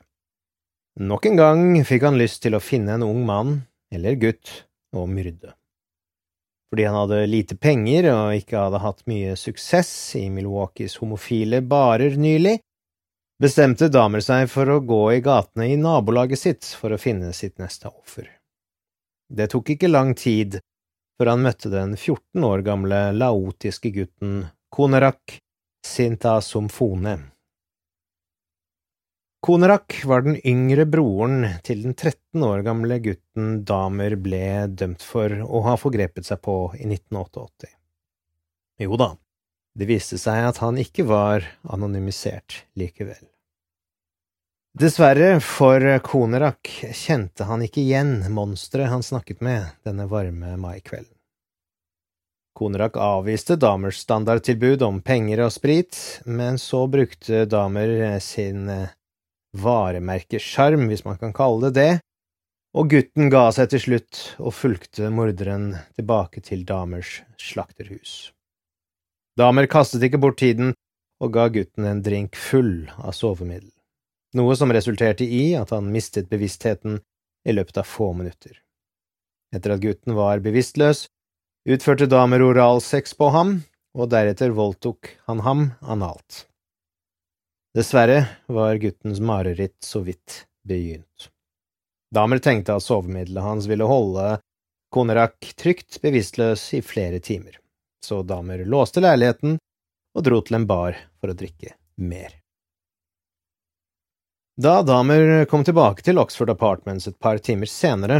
Nok 1.01 1.25
en 1.25 1.39
gang 1.39 1.63
fikk 1.89 2.05
han 2.05 2.19
lyst 2.21 2.43
til 2.43 2.53
å 2.53 2.61
finne 2.61 2.93
en 2.93 3.07
ung 3.07 3.23
mann, 3.25 3.55
eller 3.89 4.19
gutt, 4.21 4.51
og 4.93 5.07
myrde. 5.09 5.55
Fordi 6.69 6.85
han 6.85 6.99
hadde 6.99 7.23
lite 7.25 7.57
penger 7.57 8.11
og 8.11 8.37
ikke 8.37 8.61
hadde 8.61 8.83
hatt 8.83 9.01
mye 9.09 9.33
suksess 9.37 9.89
i 10.21 10.27
Milwaukees 10.29 10.99
homofile 11.01 11.63
barer 11.65 12.13
nylig, 12.21 12.59
bestemte 13.43 13.89
damer 13.91 14.23
seg 14.23 14.45
for 14.47 14.69
å 14.71 14.79
gå 14.87 15.01
i 15.17 15.21
gatene 15.23 15.67
i 15.73 15.79
nabolaget 15.79 16.39
sitt 16.39 16.67
for 16.79 16.93
å 16.95 17.01
finne 17.01 17.33
sitt 17.35 17.57
neste 17.59 17.89
offer. 17.91 18.29
Det 19.27 19.49
tok 19.51 19.73
ikke 19.73 19.89
lang 19.91 20.13
tid 20.15 20.61
før 21.17 21.33
han 21.33 21.43
møtte 21.43 21.71
den 21.73 21.97
14 21.97 22.45
år 22.47 22.63
gamle 22.63 22.99
laotiske 23.17 23.91
gutten 23.95 24.45
Konerak 24.73 25.39
Sintasomfone. 25.83 27.17
Konerak 29.43 29.97
var 30.07 30.23
den 30.23 30.39
yngre 30.47 30.85
broren 30.87 31.43
til 31.67 31.83
den 31.83 31.97
13 31.97 32.45
år 32.47 32.63
gamle 32.63 33.01
gutten 33.03 33.57
Damer 33.67 34.15
ble 34.15 34.69
dømt 34.71 35.03
for 35.03 35.35
å 35.43 35.65
ha 35.67 35.75
forgrepet 35.81 36.29
seg 36.29 36.39
på 36.47 36.55
i 36.79 36.87
1988. 36.87 37.73
Jo 38.87 38.95
da, 39.03 39.11
det 39.75 39.91
viste 39.91 40.21
seg 40.21 40.47
at 40.47 40.63
han 40.63 40.79
ikke 40.79 41.03
var 41.11 41.43
anonymisert 41.67 42.63
likevel. 42.79 43.32
Dessverre 44.73 45.37
for 45.37 45.83
Konerak 46.01 46.65
kjente 46.97 47.45
han 47.45 47.61
ikke 47.61 47.83
igjen 47.83 48.23
monsteret 48.33 48.89
han 48.89 49.03
snakket 49.05 49.43
med 49.45 49.67
denne 49.85 50.07
varme 50.09 50.55
maikvelden. 50.57 51.11
Konerak 52.57 52.97
avviste 52.97 53.53
Damers 53.61 53.99
standardtilbud 54.01 54.81
om 54.85 54.97
penger 55.05 55.43
og 55.45 55.53
sprit, 55.53 55.97
men 56.25 56.57
så 56.61 56.87
brukte 56.89 57.45
Damer 57.49 58.17
sin 58.21 58.69
eh, 58.69 58.93
varemerkesjarm, 59.57 60.87
hvis 60.89 61.05
man 61.05 61.21
kan 61.21 61.33
kalle 61.37 61.69
det 61.69 61.73
det, 61.77 61.93
og 62.73 62.89
gutten 62.93 63.29
ga 63.33 63.47
seg 63.53 63.69
til 63.73 63.81
slutt 63.83 64.21
og 64.39 64.55
fulgte 64.57 65.09
morderen 65.13 65.75
tilbake 65.97 66.41
til 66.45 66.65
Damers 66.65 67.19
slakterhus. 67.41 68.31
Damer 69.37 69.69
kastet 69.69 70.05
ikke 70.05 70.21
bort 70.21 70.41
tiden 70.41 70.73
og 71.21 71.33
ga 71.33 71.47
gutten 71.53 71.85
en 71.89 72.01
drink 72.05 72.37
full 72.37 72.89
av 72.97 73.13
sovemiddel, 73.17 73.72
noe 74.37 74.55
som 74.57 74.73
resulterte 74.73 75.25
i 75.25 75.53
at 75.57 75.73
han 75.75 75.91
mistet 75.93 76.29
bevisstheten 76.29 76.99
i 77.47 77.53
løpet 77.53 77.77
av 77.81 77.89
få 77.89 78.13
minutter. 78.17 78.57
Etter 79.53 79.75
at 79.75 79.83
gutten 79.83 80.15
var 80.17 80.41
bevisstløs, 80.43 81.05
utførte 81.69 82.09
damer 82.09 82.41
oralsex 82.41 83.13
på 83.19 83.29
ham, 83.35 83.59
og 83.93 84.09
deretter 84.09 84.55
voldtok 84.55 85.11
han 85.27 85.43
ham 85.45 85.67
analt. 85.81 86.47
Dessverre 87.77 88.25
var 88.49 88.77
guttens 88.81 89.21
mareritt 89.21 89.77
så 89.85 90.01
vidt 90.05 90.43
begynt. 90.65 91.29
Damer 92.13 92.37
tenkte 92.37 92.75
at 92.77 92.85
sovemiddelet 92.85 93.43
hans 93.43 93.69
ville 93.69 93.87
holde 93.89 94.37
Konerak 94.93 95.53
trygt 95.57 95.97
bevisstløs 96.01 96.67
i 96.77 96.83
flere 96.85 97.17
timer, 97.19 97.57
så 98.05 98.21
damer 98.21 98.61
låste 98.69 99.01
leiligheten 99.01 99.57
og 100.13 100.25
dro 100.27 100.41
til 100.45 100.59
en 100.59 100.69
bar 100.69 100.99
for 101.17 101.33
å 101.33 101.37
drikke 101.37 101.73
mer. 101.97 102.42
Da 104.53 104.83
Damer 104.85 105.45
kom 105.49 105.63
tilbake 105.65 106.03
til 106.05 106.19
Oxford 106.21 106.51
Apartments 106.53 107.07
et 107.09 107.15
par 107.17 107.39
timer 107.41 107.65
senere, 107.65 108.19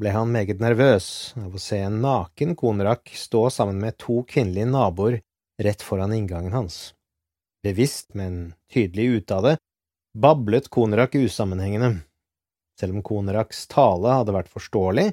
ble 0.00 0.14
han 0.14 0.30
meget 0.32 0.62
nervøs 0.64 1.34
av 1.36 1.52
å 1.52 1.60
se 1.60 1.76
en 1.84 1.98
naken 2.00 2.54
Konerak 2.56 3.12
stå 3.12 3.50
sammen 3.52 3.82
med 3.82 3.98
to 4.00 4.22
kvinnelige 4.24 4.70
naboer 4.70 5.18
rett 5.60 5.84
foran 5.84 6.14
inngangen 6.16 6.56
hans. 6.56 6.94
Bevisst, 7.60 8.14
men 8.16 8.54
tydelig 8.72 9.20
ute 9.20 9.36
av 9.36 9.44
det, 9.44 9.54
bablet 10.16 10.70
Konerak 10.72 11.18
usammenhengende 11.20 11.98
selv 12.80 12.96
om 12.96 13.04
Koneraks 13.04 13.66
tale 13.68 14.16
hadde 14.22 14.34
vært 14.34 14.48
forståelig, 14.52 15.10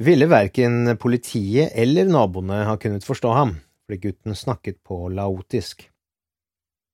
ville 0.00 0.30
verken 0.30 0.96
politiet 0.96 1.76
eller 1.76 2.08
naboene 2.08 2.64
ha 2.66 2.78
kunnet 2.80 3.04
forstå 3.04 3.36
ham, 3.36 3.58
fordi 3.84 4.00
gutten 4.08 4.38
snakket 4.38 4.80
på 4.86 5.10
laotisk. 5.12 5.89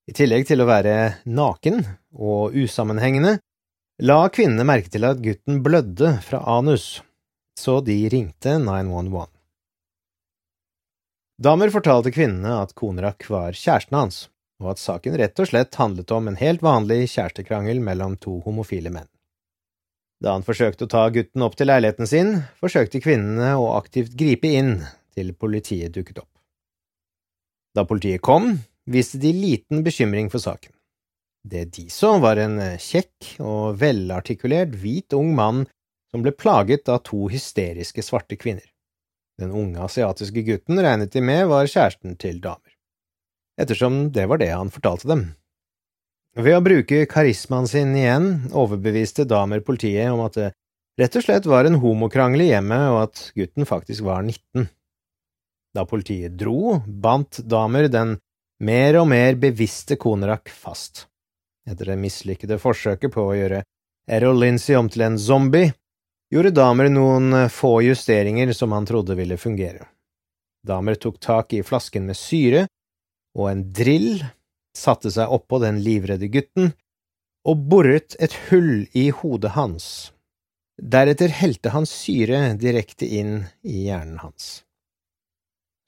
I 0.06 0.14
tillegg 0.14 0.46
til 0.46 0.62
å 0.62 0.68
være 0.68 0.96
naken 1.26 1.80
og 2.14 2.54
usammenhengende, 2.54 3.40
la 4.06 4.18
kvinnene 4.30 4.66
merke 4.68 4.92
til 4.92 5.06
at 5.08 5.18
gutten 5.22 5.64
blødde 5.64 6.12
fra 6.22 6.44
anus, 6.46 7.00
så 7.58 7.80
de 7.82 7.96
ringte 8.12 8.54
911. 8.62 9.26
Damer 11.42 11.72
fortalte 11.74 12.12
kvinnene 12.14 12.54
at 12.62 12.76
Konerak 12.78 13.26
var 13.28 13.56
kjæresten 13.58 13.98
hans, 13.98 14.20
og 14.62 14.70
at 14.72 14.80
saken 14.80 15.18
rett 15.18 15.42
og 15.42 15.50
slett 15.50 15.74
handlet 15.76 16.14
om 16.14 16.30
en 16.30 16.38
helt 16.38 16.62
vanlig 16.64 17.10
kjærestekrangel 17.12 17.82
mellom 17.84 18.14
to 18.22 18.38
homofile 18.46 18.92
menn. 18.94 19.10
Da 20.22 20.32
han 20.32 20.46
forsøkte 20.46 20.86
å 20.86 20.92
ta 20.92 21.02
gutten 21.12 21.44
opp 21.44 21.58
til 21.58 21.68
leiligheten 21.68 22.08
sin, 22.08 22.30
forsøkte 22.62 23.02
kvinnene 23.04 23.56
å 23.58 23.74
aktivt 23.74 24.14
gripe 24.16 24.54
inn 24.54 24.78
til 25.18 25.34
politiet 25.36 25.92
dukket 25.98 26.22
opp. 26.22 26.32
Da 27.76 27.84
politiet 27.84 28.22
kom, 28.24 28.54
viste 28.86 29.18
de 29.22 29.32
liten 29.34 29.84
bekymring 29.86 30.30
for 30.32 30.42
saken. 30.42 30.72
Det 31.46 31.64
de 31.76 31.86
så, 31.92 32.16
var 32.18 32.40
en 32.42 32.58
kjekk 32.82 33.36
og 33.42 33.78
velartikulert 33.78 34.74
hvit 34.80 35.14
ung 35.14 35.34
mann 35.38 35.66
som 36.10 36.24
ble 36.24 36.32
plaget 36.34 36.88
av 36.90 37.04
to 37.06 37.28
hysteriske 37.30 38.02
svarte 38.02 38.38
kvinner. 38.40 38.66
Den 39.38 39.52
unge 39.52 39.82
asiatiske 39.84 40.42
gutten 40.46 40.80
regnet 40.80 41.12
de 41.12 41.22
med 41.22 41.44
var 41.50 41.68
kjæresten 41.68 42.16
til 42.18 42.40
damer, 42.40 42.72
ettersom 43.60 44.06
det 44.16 44.24
var 44.30 44.40
det 44.40 44.48
han 44.54 44.72
fortalte 44.72 45.10
dem. 45.12 45.26
Ved 46.36 46.56
å 46.56 46.64
bruke 46.64 47.04
karismaen 47.08 47.68
sin 47.68 47.94
igjen 47.96 48.30
overbeviste 48.56 49.24
damer 49.28 49.62
politiet 49.64 50.10
om 50.12 50.24
at 50.24 50.34
det 50.36 50.50
rett 51.00 51.16
og 51.16 51.24
slett 51.24 51.48
var 51.48 51.68
en 51.68 51.78
homokrangel 51.80 52.44
i 52.44 52.50
hjemmet, 52.50 52.90
og 52.92 52.98
at 53.06 53.22
gutten 53.36 53.68
faktisk 53.68 54.04
var 54.04 54.24
19. 54.24 54.68
Da 55.76 55.84
politiet 55.88 56.36
dro, 56.40 56.80
bandt 56.86 57.42
damer 57.44 57.88
den 57.92 58.16
mer 58.60 59.00
og 59.00 59.08
mer 59.10 59.36
bevisste 59.40 59.96
Konerak 60.00 60.50
fast. 60.52 61.06
Etter 61.68 61.92
det 61.92 61.98
mislykkede 62.00 62.60
forsøket 62.62 63.12
på 63.12 63.26
å 63.26 63.34
gjøre 63.36 63.64
Errol 64.06 64.38
Lindsay 64.40 64.76
om 64.78 64.88
til 64.92 65.02
en 65.02 65.18
zombie, 65.18 65.72
gjorde 66.30 66.54
damer 66.54 66.88
noen 66.90 67.48
få 67.50 67.80
justeringer 67.86 68.52
som 68.54 68.72
han 68.74 68.86
trodde 68.86 69.16
ville 69.18 69.38
fungere. 69.38 69.86
Damer 70.66 70.98
tok 70.98 71.20
tak 71.22 71.54
i 71.54 71.62
flasken 71.62 72.06
med 72.06 72.18
syre 72.18 72.66
og 73.36 73.50
en 73.50 73.62
drill 73.74 74.24
satte 74.76 75.10
seg 75.12 75.32
oppå 75.32 75.60
den 75.62 75.80
livredde 75.84 76.28
gutten 76.32 76.72
og 77.46 77.66
boret 77.70 78.16
et 78.22 78.34
hull 78.48 78.86
i 78.96 79.08
hodet 79.14 79.54
hans. 79.54 80.12
Deretter 80.76 81.32
helte 81.32 81.72
han 81.72 81.86
syre 81.88 82.52
direkte 82.60 83.06
inn 83.06 83.46
i 83.64 83.86
hjernen 83.86 84.18
hans. 84.20 84.65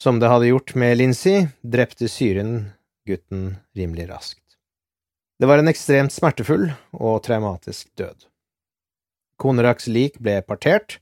Som 0.03 0.21
det 0.21 0.29
hadde 0.31 0.47
gjort 0.47 0.75
med 0.75 0.97
Lincy, 0.97 1.47
drepte 1.63 2.09
syren 2.09 2.71
gutten 3.07 3.57
rimelig 3.75 4.09
raskt. 4.11 4.45
Det 5.39 5.47
var 5.47 5.59
en 5.59 5.71
ekstremt 5.71 6.13
smertefull 6.13 6.69
og 6.93 7.23
traumatisk 7.27 7.91
død. 7.99 8.27
Koneraks 9.39 9.87
lik 9.87 10.19
ble 10.23 10.41
partert, 10.43 10.99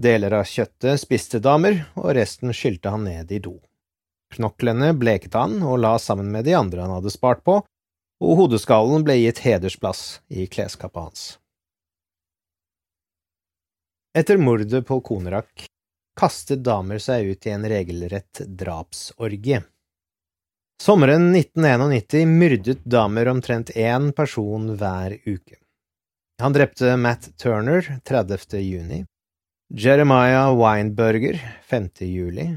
deler 0.00 0.32
av 0.36 0.48
kjøttet 0.48 1.00
spiste 1.00 1.40
damer, 1.44 1.84
og 1.96 2.12
resten 2.16 2.52
skylte 2.56 2.92
han 2.92 3.04
ned 3.08 3.32
i 3.32 3.40
do. 3.40 3.58
Knoklene 4.32 4.92
bleket 4.96 5.36
han 5.36 5.58
og 5.60 5.80
la 5.84 5.98
sammen 6.00 6.32
med 6.32 6.48
de 6.48 6.56
andre 6.56 6.84
han 6.84 6.94
hadde 6.96 7.12
spart 7.12 7.44
på, 7.44 7.58
og 8.22 8.38
hodeskallen 8.38 9.04
ble 9.04 9.18
gitt 9.18 9.42
hedersplass 9.44 10.22
i 10.32 10.46
kleskappa 10.48 11.08
hans. 11.08 11.24
Etter 14.16 14.40
mordet 14.40 14.84
på 14.88 15.00
Konerak 15.04 15.66
kastet 16.18 16.64
damer 16.64 16.98
seg 17.02 17.32
ut 17.32 17.46
i 17.46 17.52
en 17.54 17.68
regelrett 17.68 18.42
drapsorgie. 18.46 19.62
Sommeren 20.82 21.30
1991 21.34 22.26
myrdet 22.26 22.84
damer 22.84 23.28
omtrent 23.30 23.70
én 23.76 24.10
person 24.12 24.72
hver 24.76 25.14
uke. 25.24 25.60
Han 26.42 26.52
drepte 26.52 26.96
Matt 26.96 27.30
Turner 27.38 27.86
30. 28.04 28.58
juni, 28.58 29.04
Jeremiah 29.70 30.50
Weinberger 30.58 31.38
5. 31.70 31.88
juli 32.00 32.50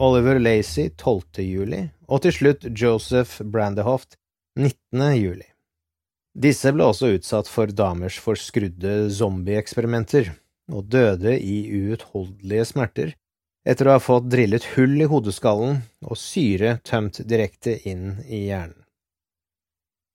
Oliver 0.00 0.38
Lacey 0.38 0.88
12. 0.96 1.22
juli, 1.44 1.80
og 2.08 2.22
til 2.24 2.32
slutt 2.32 2.62
Joseph 2.72 3.42
Brandehoft 3.44 4.16
19. 4.56 5.02
juli. 5.18 5.44
Disse 6.32 6.72
ble 6.72 6.86
også 6.88 7.10
utsatt 7.18 7.50
for 7.52 7.68
damers 7.68 8.16
forskrudde 8.22 9.10
zombieeksperimenter, 9.12 10.30
og 10.70 10.88
døde 10.92 11.36
i 11.38 11.62
uutholdelige 11.70 12.66
smerter 12.72 13.14
etter 13.68 13.88
å 13.88 13.96
ha 13.96 14.02
fått 14.02 14.30
drillet 14.32 14.64
hull 14.74 14.96
i 15.02 15.08
hodeskallen 15.10 15.82
og 16.06 16.18
syre 16.18 16.78
tømt 16.86 17.20
direkte 17.28 17.76
inn 17.88 18.20
i 18.26 18.46
hjernen. 18.48 18.76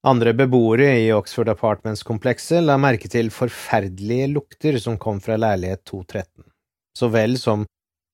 Andre 0.05 0.35
beboere 0.37 0.91
i 1.01 1.07
Oxford 1.15 1.49
Apartments-komplekset 1.49 2.61
la 2.61 2.75
merke 2.77 3.09
til 3.09 3.31
forferdelige 3.33 4.27
lukter 4.35 4.77
som 4.81 4.99
kom 5.01 5.17
fra 5.21 5.37
leilighet 5.39 5.81
213, 5.89 6.45
så 6.93 7.09
vel 7.09 7.39
som 7.41 7.65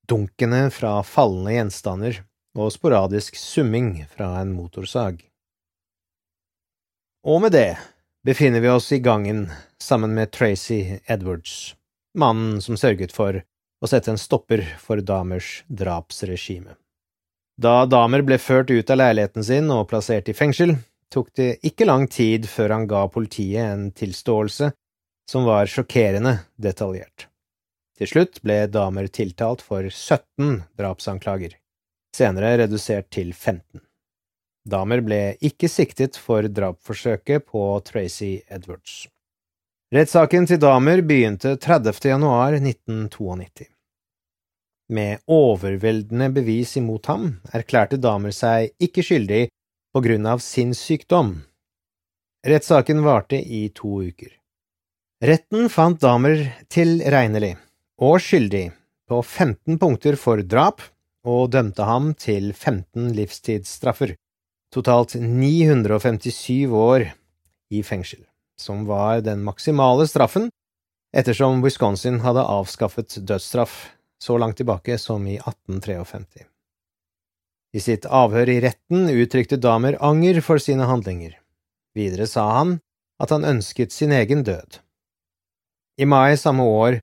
dunkene 0.08 0.70
fra 0.72 1.02
fallende 1.04 1.58
gjenstander 1.58 2.22
og 2.56 2.72
sporadisk 2.72 3.36
summing 3.40 4.06
fra 4.12 4.34
en 4.40 4.54
motorsag. 4.56 5.20
Og 7.28 7.44
med 7.44 7.54
det 7.56 7.76
befinner 8.26 8.64
vi 8.64 8.72
oss 8.72 8.88
i 8.96 9.04
gangen 9.04 9.50
sammen 9.82 10.16
med 10.16 10.32
Tracy 10.32 10.98
Edwards, 11.06 11.76
mannen 12.18 12.62
som 12.62 12.78
sørget 12.78 13.14
for 13.16 13.42
å 13.82 13.90
sette 13.90 14.12
en 14.14 14.20
stopper 14.22 14.64
for 14.80 15.02
Damers 15.02 15.64
drapsregime. 15.68 16.76
Da 17.62 17.86
Damer 17.86 18.24
ble 18.26 18.38
ført 18.42 18.72
ut 18.72 18.90
av 18.90 19.02
leiligheten 19.02 19.46
sin 19.46 19.70
og 19.74 19.88
plassert 19.92 20.30
i 20.32 20.38
fengsel, 20.38 20.76
tok 21.12 21.34
det 21.38 21.50
ikke 21.68 21.86
lang 21.86 22.08
tid 22.08 22.48
før 22.50 22.78
han 22.78 22.88
ga 22.90 23.04
politiet 23.12 23.66
en 23.66 23.90
tilståelse 23.92 24.72
som 25.30 25.46
var 25.46 25.70
sjokkerende 25.70 26.38
detaljert. 26.62 27.28
Til 28.02 28.10
slutt 28.10 28.40
ble 28.42 28.64
damer 28.72 29.12
tiltalt 29.14 29.62
for 29.62 29.86
17 29.86 30.64
drapsanklager, 30.80 31.54
senere 32.16 32.56
redusert 32.64 33.12
til 33.14 33.30
15. 33.34 33.84
Damer 34.72 35.02
ble 35.06 35.22
ikke 35.42 35.70
siktet 35.70 36.18
for 36.18 36.48
drapsforsøket 36.50 37.46
på 37.50 37.62
Tracy 37.86 38.40
Edwards. 38.50 39.06
Rettssaken 39.92 40.46
til 40.48 40.56
Damer 40.64 41.02
begynte 41.04 41.58
30. 41.60 41.98
januar 42.08 42.54
1992. 42.56 43.66
Med 44.96 45.20
overveldende 45.28 46.30
bevis 46.32 46.78
imot 46.80 47.10
ham 47.12 47.26
erklærte 47.52 48.00
Damer 48.00 48.32
seg 48.32 48.72
ikke 48.80 49.04
skyldig 49.04 49.42
på 49.92 50.04
grunn 50.06 50.30
av 50.32 50.40
sinnssykdom. 50.46 51.34
Rettssaken 52.48 53.04
varte 53.04 53.42
i 53.44 53.66
to 53.76 54.00
uker. 54.08 54.32
Retten 55.28 55.68
fant 55.68 56.00
Damer 56.00 56.48
tilregnelig 56.72 57.58
og 58.00 58.16
skyldig 58.24 58.66
på 59.12 59.20
15 59.20 59.76
punkter 59.76 60.16
for 60.16 60.40
drap, 60.40 60.80
og 61.28 61.52
dømte 61.52 61.84
ham 61.84 62.14
til 62.16 62.54
15 62.56 63.12
livstidsstraffer, 63.20 64.16
totalt 64.72 65.20
957 65.20 66.72
år 66.72 67.10
i 67.76 67.84
fengsel, 67.84 68.24
som 68.62 68.86
var 68.86 69.24
den 69.26 69.44
maksimale 69.44 70.08
straffen 70.08 70.52
ettersom 71.18 71.64
Wisconsin 71.66 72.22
hadde 72.24 72.46
avskaffet 72.46 73.18
dødsstraff 73.28 73.92
så 74.22 74.38
langt 74.38 74.58
tilbake 74.62 74.98
som 75.02 75.26
i 75.28 75.36
1853. 75.40 76.46
I 77.74 77.80
sitt 77.80 78.06
avhør 78.06 78.50
i 78.52 78.60
retten 78.64 79.10
uttrykte 79.10 79.60
Damer 79.60 79.98
anger 80.04 80.42
for 80.44 80.62
sine 80.62 80.88
handlinger. 80.88 81.38
Videre 81.96 82.28
sa 82.28 82.46
han 82.60 82.78
at 83.22 83.32
han 83.32 83.48
ønsket 83.48 83.92
sin 83.96 84.12
egen 84.16 84.44
død. 84.48 84.80
I 86.00 86.08
mai 86.08 86.38
samme 86.40 86.64
år 86.64 87.00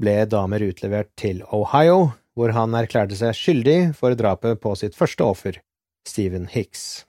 ble 0.00 0.18
Damer 0.28 0.64
utlevert 0.66 1.12
til 1.16 1.42
Ohio, 1.52 2.12
hvor 2.36 2.52
han 2.52 2.76
erklærte 2.76 3.16
seg 3.16 3.36
skyldig 3.36 3.78
for 3.96 4.16
drapet 4.16 4.60
på 4.60 4.74
sitt 4.76 4.96
første 4.96 5.24
offer, 5.24 5.60
Stephen 6.06 6.46
Hicks. 6.52 7.05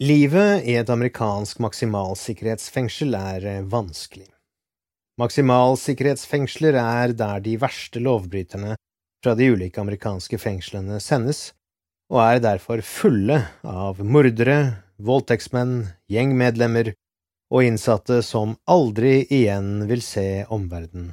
Livet 0.00 0.64
i 0.64 0.78
et 0.80 0.88
amerikansk 0.88 1.58
maksimalsikkerhetsfengsel 1.60 3.12
er 3.18 3.44
eh, 3.44 3.64
vanskelig. 3.68 4.30
Maksimalsikkerhetsfengsler 5.20 6.78
er 6.80 7.12
der 7.12 7.42
de 7.44 7.58
verste 7.60 8.00
lovbryterne 8.00 8.78
fra 9.20 9.36
de 9.36 9.50
ulike 9.52 9.84
amerikanske 9.84 10.40
fengslene 10.40 11.02
sendes, 11.04 11.50
og 12.08 12.22
er 12.24 12.40
derfor 12.46 12.80
fulle 12.80 13.42
av 13.60 14.00
mordere, 14.00 14.80
voldtektsmenn, 14.96 15.90
gjengmedlemmer 16.08 16.94
og 17.52 17.68
innsatte 17.68 18.22
som 18.24 18.56
aldri 18.64 19.26
igjen 19.28 19.84
vil 19.84 20.00
se 20.00 20.46
omverdenen. 20.48 21.12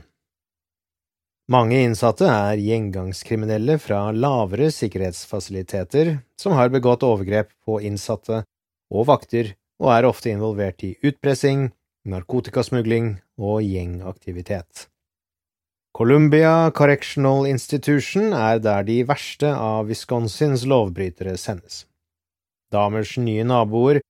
Mange 1.51 1.83
innsatte 1.83 2.31
er 2.31 2.63
gjengangskriminelle 2.63 3.81
fra 3.83 4.05
lavere 4.15 4.71
sikkerhetsfasiliteter 4.71 6.21
som 6.39 6.55
har 6.55 6.71
begått 6.71 7.03
overgrep 7.03 7.51
på 7.67 7.83
innsatte 7.83 8.45
og 8.93 9.07
vakter, 9.11 9.55
og 9.81 9.93
er 9.93 10.07
ofte 10.09 10.31
involvert 10.33 10.83
i 10.83 10.95
utpressing, 11.05 11.71
narkotikasmugling 12.07 13.17
og 13.37 13.61
gjengaktivitet. 13.65 14.87
Columbia 15.97 16.71
Correctional 16.71 17.47
Institution 17.49 18.33
er 18.33 18.59
der 18.61 18.83
de 18.85 18.99
verste 19.09 19.49
av 19.49 19.89
Wisconsins 19.89 20.65
lovbrytere 20.69 21.33
sendes. 21.41 21.85
Damers 22.71 23.15
nye 23.17 23.45
naboer 23.47 24.01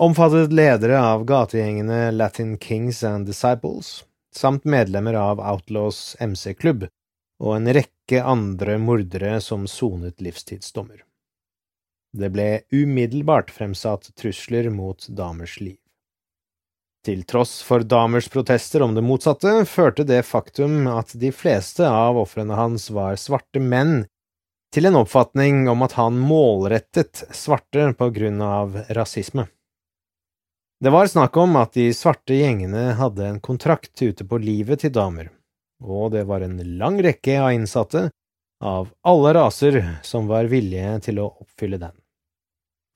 omfattet 0.00 0.52
ledere 0.52 1.00
av 1.00 1.24
gategjengene 1.28 2.10
Latin 2.12 2.56
Kings 2.60 3.02
and 3.04 3.28
Disciples, 3.28 4.04
samt 4.36 4.64
medlemmer 4.64 5.16
av 5.16 5.40
Outlaws 5.40 6.16
MC-klubb 6.20 6.86
og 7.40 7.54
en 7.56 7.72
rekke 7.72 8.20
andre 8.20 8.76
mordere 8.80 9.38
som 9.40 9.64
sonet 9.68 10.20
livstidsdommer. 10.20 11.04
Det 12.12 12.30
ble 12.34 12.62
umiddelbart 12.74 13.50
fremsatt 13.54 14.10
trusler 14.18 14.70
mot 14.70 15.06
damers 15.08 15.60
liv. 15.60 15.78
Til 17.06 17.22
tross 17.24 17.62
for 17.64 17.80
damers 17.86 18.28
protester 18.28 18.82
om 18.84 18.92
det 18.96 19.04
motsatte, 19.06 19.62
førte 19.64 20.04
det 20.04 20.20
faktum 20.28 20.84
at 20.90 21.14
de 21.16 21.30
fleste 21.32 21.86
av 21.88 22.18
ofrene 22.20 22.58
hans 22.58 22.90
var 22.92 23.16
svarte 23.16 23.62
menn, 23.62 24.02
til 24.74 24.86
en 24.86 24.98
oppfatning 25.00 25.64
om 25.70 25.80
at 25.86 25.96
han 25.96 26.18
målrettet 26.20 27.24
svarte 27.34 27.88
på 27.98 28.10
grunn 28.14 28.42
av 28.44 28.76
rasisme. 28.94 29.46
Det 30.80 30.92
var 30.92 31.08
snakk 31.12 31.36
om 31.40 31.56
at 31.60 31.74
de 31.76 31.88
svarte 31.96 32.36
gjengene 32.36 32.94
hadde 33.00 33.26
en 33.26 33.40
kontrakt 33.40 33.96
ute 34.02 34.24
på 34.24 34.38
livet 34.40 34.84
til 34.84 34.92
damer, 34.92 35.32
og 35.80 36.12
det 36.14 36.26
var 36.28 36.44
en 36.44 36.60
lang 36.80 37.00
rekke 37.04 37.40
av 37.40 37.54
innsatte 37.56 38.08
av 38.60 38.92
alle 39.08 39.34
raser 39.36 39.80
som 40.04 40.28
var 40.28 40.52
villige 40.52 40.98
til 41.08 41.20
å 41.24 41.30
oppfylle 41.32 41.80
den. 41.80 41.96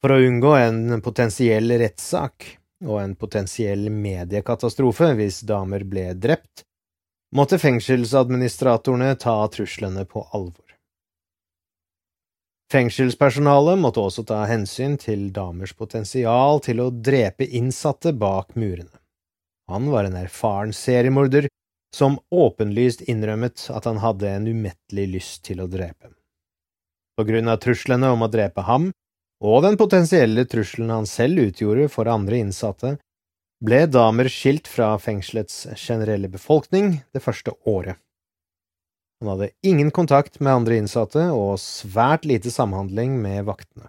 For 0.04 0.12
å 0.12 0.20
unngå 0.20 0.50
en 0.60 1.00
potensiell 1.00 1.70
rettssak 1.80 2.44
og 2.84 2.98
en 3.00 3.14
potensiell 3.16 3.86
mediekatastrofe 3.88 5.06
hvis 5.16 5.38
damer 5.48 5.86
ble 5.88 6.10
drept, 6.20 6.60
måtte 7.32 7.56
fengselsadministratorene 7.56 9.14
ta 9.22 9.38
truslene 9.48 10.02
på 10.04 10.26
alvor. 10.36 10.74
Fengselspersonalet 12.68 13.80
måtte 13.80 14.02
også 14.04 14.26
ta 14.28 14.42
hensyn 14.50 14.98
til 15.00 15.30
damers 15.32 15.72
potensial 15.72 16.60
til 16.66 16.82
å 16.84 16.90
drepe 16.92 17.46
innsatte 17.48 18.12
bak 18.12 18.52
murene. 18.60 18.92
Han 19.72 19.88
var 19.88 20.04
en 20.04 20.18
erfaren 20.20 20.74
seriemorder 20.76 21.48
som 21.96 22.18
åpenlyst 22.28 23.06
innrømmet 23.08 23.70
at 23.72 23.88
han 23.88 24.02
hadde 24.04 24.28
en 24.28 24.50
umettelig 24.52 25.08
lyst 25.14 25.46
til 25.48 25.64
å 25.64 25.70
drepe. 25.78 26.12
På 27.16 27.24
grunn 27.24 27.48
av 27.48 27.62
truslene 27.64 28.12
om 28.12 28.26
å 28.26 28.28
drepe 28.28 28.66
ham 28.68 28.90
og 29.42 29.62
den 29.64 29.76
potensielle 29.80 30.44
trusselen 30.46 30.92
han 30.92 31.08
selv 31.10 31.48
utgjorde 31.48 31.88
for 31.92 32.10
andre 32.10 32.38
innsatte, 32.44 32.96
ble 33.64 33.84
Damer 33.88 34.28
skilt 34.28 34.68
fra 34.68 34.94
fengselets 35.00 35.64
generelle 35.80 36.28
befolkning 36.28 36.98
det 37.14 37.22
første 37.24 37.54
året. 37.64 37.96
Han 39.20 39.30
hadde 39.32 39.54
ingen 39.64 39.90
kontakt 39.94 40.40
med 40.40 40.52
andre 40.52 40.76
innsatte 40.82 41.30
og 41.32 41.56
svært 41.62 42.26
lite 42.28 42.50
samhandling 42.52 43.16
med 43.22 43.46
vaktene. 43.48 43.88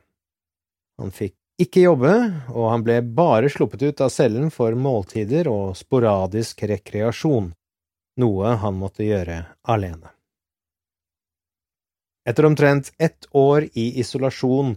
Han 1.01 1.11
fikk 1.11 1.35
ikke 1.59 1.85
jobbe, 1.85 2.13
og 2.51 2.69
han 2.71 2.83
ble 2.83 2.99
bare 3.15 3.49
sluppet 3.51 3.83
ut 3.83 4.01
av 4.03 4.11
cellen 4.11 4.49
for 4.51 4.75
måltider 4.75 5.47
og 5.51 5.75
sporadisk 5.79 6.63
rekreasjon, 6.67 7.53
noe 8.19 8.55
han 8.59 8.79
måtte 8.79 9.07
gjøre 9.07 9.41
alene. 9.71 10.11
Etter 12.27 12.47
omtrent 12.47 12.91
ett 12.97 13.27
år 13.31 13.67
i 13.73 13.91
isolasjon 14.01 14.73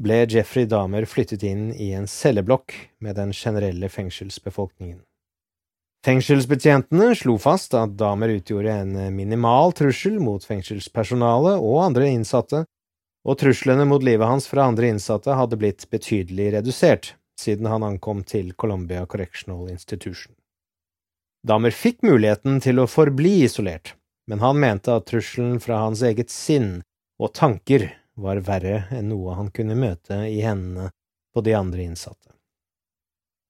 ble 0.00 0.24
Jeffrey 0.26 0.66
Dahmer 0.66 1.06
flyttet 1.06 1.42
inn 1.46 1.72
i 1.74 1.92
en 1.94 2.06
celleblokk 2.10 2.74
med 2.98 3.16
den 3.16 3.32
generelle 3.32 3.88
fengselsbefolkningen. 3.88 5.00
Fengselsbetjentene 6.04 7.14
slo 7.16 7.38
fast 7.40 7.74
at 7.78 7.94
Dahmer 7.96 8.34
utgjorde 8.34 8.72
en 8.82 9.16
minimal 9.16 9.72
trussel 9.72 10.18
mot 10.20 10.44
fengselspersonalet 10.44 11.62
og 11.62 11.80
andre 11.86 12.10
innsatte, 12.12 12.64
og 13.24 13.38
truslene 13.40 13.86
mot 13.88 14.04
livet 14.04 14.28
hans 14.28 14.46
fra 14.50 14.66
andre 14.68 14.90
innsatte 14.92 15.32
hadde 15.32 15.56
blitt 15.56 15.86
betydelig 15.90 16.50
redusert 16.58 17.14
siden 17.40 17.66
han 17.66 17.86
ankom 17.86 18.20
til 18.22 18.52
Columbia 18.52 19.06
Correctional 19.06 19.70
Institution. 19.72 20.34
Dahmer 21.44 21.72
fikk 21.72 22.04
muligheten 22.04 22.60
til 22.64 22.80
å 22.80 22.88
forbli 22.88 23.42
isolert, 23.44 23.94
men 24.28 24.40
han 24.44 24.60
mente 24.60 24.92
at 24.92 25.08
trusselen 25.08 25.58
fra 25.60 25.82
hans 25.86 26.04
eget 26.04 26.32
sinn 26.32 26.82
og 27.20 27.34
tanker 27.36 27.90
var 28.20 28.40
verre 28.46 28.84
enn 28.94 29.10
noe 29.10 29.34
han 29.38 29.50
kunne 29.54 29.76
møte 29.78 30.24
i 30.28 30.40
hendene 30.44 30.90
på 31.34 31.42
de 31.44 31.54
andre 31.58 31.84
innsatte. 31.84 32.30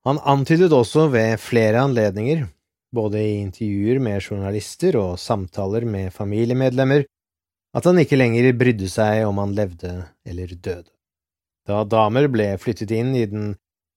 Han 0.05 0.21
antydet 0.21 0.73
også 0.73 1.09
ved 1.13 1.39
flere 1.41 1.81
anledninger, 1.85 2.47
både 2.95 3.21
i 3.21 3.41
intervjuer 3.41 4.01
med 4.05 4.23
journalister 4.23 4.97
og 5.01 5.19
samtaler 5.21 5.87
med 5.89 6.13
familiemedlemmer, 6.13 7.07
at 7.75 7.89
han 7.89 7.99
ikke 7.99 8.19
lenger 8.21 8.53
brydde 8.57 8.89
seg 8.93 9.25
om 9.27 9.41
han 9.43 9.55
levde 9.57 9.95
eller 10.29 10.53
døde. 10.55 10.91
Da 11.65 11.81
damer 11.89 12.29
ble 12.29 12.53
flyttet 12.61 12.93
inn 12.93 13.15
i 13.17 13.25
den 13.27 13.55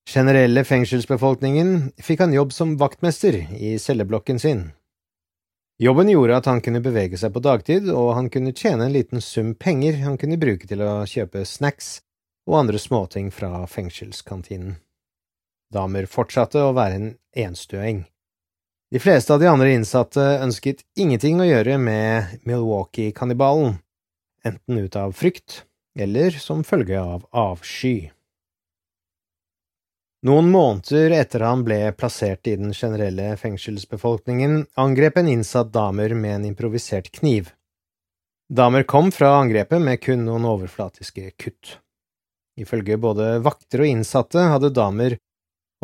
generelle 0.08 0.64
fengselsbefolkningen, 0.64 1.92
fikk 2.00 2.24
han 2.24 2.36
jobb 2.36 2.56
som 2.56 2.78
vaktmester 2.80 3.36
i 3.60 3.76
celleblokken 3.82 4.40
sin 4.40 4.70
Jobben 5.78 6.10
gjorde 6.10 6.38
at 6.40 6.48
han 6.50 6.62
kunne 6.66 6.82
bevege 6.82 7.20
seg 7.22 7.36
på 7.36 7.42
dagtid, 7.46 7.92
og 7.94 8.16
han 8.18 8.32
kunne 8.34 8.54
tjene 8.56 8.88
en 8.88 8.96
liten 8.96 9.22
sum 9.22 9.54
penger 9.54 10.00
han 10.02 10.18
kunne 10.18 10.40
bruke 10.42 10.66
til 10.66 10.82
å 10.82 11.04
kjøpe 11.06 11.46
snacks 11.46 12.00
og 12.50 12.64
andre 12.64 12.82
småting 12.82 13.30
fra 13.30 13.62
fengselskantinen. 13.70 14.80
Damer 15.74 16.08
fortsatte 16.10 16.64
å 16.64 16.74
være 16.74 16.98
en 16.98 17.10
enstøing. 17.38 18.06
De 18.90 19.02
fleste 19.04 19.36
av 19.36 19.44
de 19.44 19.50
andre 19.52 19.74
innsatte 19.76 20.24
ønsket 20.42 20.82
ingenting 20.98 21.42
å 21.44 21.48
gjøre 21.50 21.78
med 21.78 22.40
Milwaukee-kannibalen, 22.48 23.76
enten 24.48 24.80
ut 24.80 24.96
av 24.98 25.14
frykt 25.14 25.66
eller 26.00 26.32
som 26.42 26.64
følge 26.66 26.98
av 26.98 27.28
avsky. 27.36 28.14
Noen 30.26 30.50
måneder 30.50 31.14
etter 31.14 31.44
han 31.46 31.62
ble 31.66 31.92
plassert 31.94 32.48
i 32.50 32.56
den 32.58 32.74
generelle 32.74 33.36
fengselsbefolkningen, 33.38 34.64
angrep 34.74 35.20
en 35.22 35.28
innsatt 35.30 35.70
damer 35.74 36.16
med 36.18 36.36
en 36.36 36.48
improvisert 36.50 37.12
kniv. 37.20 37.52
Damer 38.50 38.84
kom 38.84 39.12
fra 39.12 39.36
angrepet 39.38 39.82
med 39.84 40.02
kun 40.02 40.24
noen 40.26 40.48
overflatiske 40.50 41.32
kutt. 41.38 41.78
Ifølge 42.58 42.98
både 42.98 43.36
vakter 43.46 43.84
og 43.84 43.92
innsatte 43.92 44.48
hadde 44.50 44.74
damer 44.74 45.20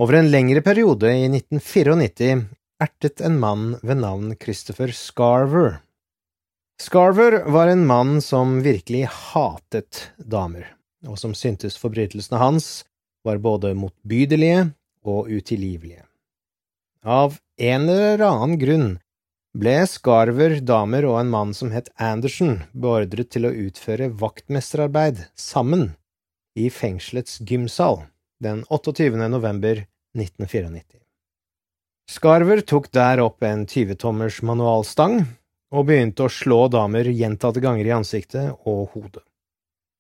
over 0.01 0.17
en 0.17 0.31
lengre 0.33 0.63
periode 0.65 1.11
i 1.13 1.27
1994 1.29 2.47
ertet 2.81 3.21
en 3.21 3.37
mann 3.39 3.75
ved 3.83 4.01
navn 4.01 4.33
Christopher 4.41 4.89
Scarver. 4.97 5.83
Scarver 6.81 7.43
var 7.53 7.69
en 7.69 7.85
mann 7.85 8.17
som 8.21 8.63
virkelig 8.65 9.05
hatet 9.13 10.07
damer, 10.17 10.71
og 11.05 11.19
som 11.21 11.35
syntes 11.37 11.77
forbrytelsene 11.77 12.41
hans 12.41 12.71
var 13.23 13.39
både 13.43 13.73
motbydelige 13.77 14.71
og 15.03 15.29
utilgivelige. 15.31 16.03
Av 17.03 17.39
en 17.59 17.89
eller 17.89 18.23
annen 18.23 18.59
grunn 18.59 18.91
ble 19.53 19.75
Skarver, 19.85 20.57
damer 20.65 21.05
og 21.05 21.19
en 21.19 21.29
mann 21.33 21.51
som 21.53 21.73
het 21.75 21.91
Andersen, 22.01 22.63
beordret 22.73 23.29
til 23.35 23.45
å 23.45 23.53
utføre 23.65 24.09
vaktmesterarbeid 24.17 25.27
sammen 25.37 25.91
i 26.57 26.69
fengselets 26.73 27.39
gymsal 27.45 28.01
den 28.43 28.63
28. 28.69 29.11
november 29.29 29.85
1994. 30.17 30.99
Skarver 32.09 32.61
tok 32.67 32.89
der 32.91 33.21
opp 33.23 33.43
en 33.47 33.65
20-tommers 33.69 34.41
manualstang 34.43 35.21
og 35.73 35.87
begynte 35.87 36.25
å 36.25 36.31
slå 36.31 36.65
damer 36.71 37.07
gjentatte 37.09 37.63
ganger 37.63 37.87
i 37.87 37.93
ansiktet 37.95 38.67
og 38.69 38.91
hodet. 38.93 39.23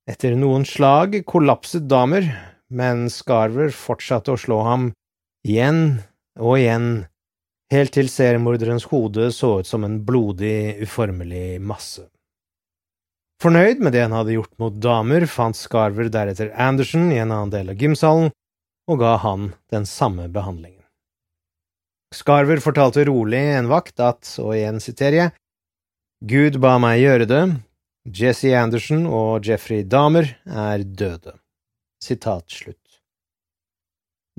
Etter 0.09 0.35
noen 0.35 0.65
slag 0.67 1.21
kollapset 1.29 1.85
damer, 1.87 2.27
men 2.73 3.07
Scarver 3.13 3.71
fortsatte 3.75 4.33
å 4.33 4.39
slå 4.39 4.59
ham 4.65 4.89
igjen 5.45 6.01
og 6.39 6.57
igjen 6.57 6.87
helt 7.73 7.93
til 7.95 8.09
seriemorderens 8.11 8.87
hode 8.91 9.29
så 9.33 9.59
ut 9.61 9.69
som 9.69 9.85
en 9.85 9.99
blodig, 10.05 10.81
uformelig 10.83 11.61
masse. 11.61 12.05
Fornøyd 13.43 13.81
med 13.83 13.95
det 13.95 14.05
han 14.05 14.15
hadde 14.15 14.37
gjort 14.37 14.53
mot 14.61 14.75
damer, 14.79 15.25
fant 15.27 15.57
Scarver 15.57 16.07
deretter 16.11 16.53
Anderson 16.55 17.09
i 17.11 17.19
en 17.19 17.33
annen 17.33 17.51
del 17.53 17.73
av 17.73 17.81
gymsalen 17.81 18.31
og 18.89 18.99
ga 18.99 19.17
han 19.23 19.51
den 19.71 19.85
samme 19.87 20.29
behandlingen. 20.31 20.81
Scarver 22.13 22.61
fortalte 22.61 23.05
rolig 23.09 23.41
en 23.57 23.69
vakt 23.71 23.99
at, 24.03 24.27
og 24.39 24.53
igjen 24.55 24.79
siterer 24.83 25.17
jeg, 25.17 25.35
Gud 26.23 26.59
ba 26.63 26.77
meg 26.79 27.01
gjøre 27.01 27.27
det, 27.27 27.43
Jesse 28.03 28.51
Anderson 28.55 29.07
og 29.07 29.47
Jeffrey 29.47 29.83
Dahmer 29.87 30.29
er 30.45 30.83
døde. 30.83 31.35
Sitat 32.03 32.51
slutt. 32.51 32.99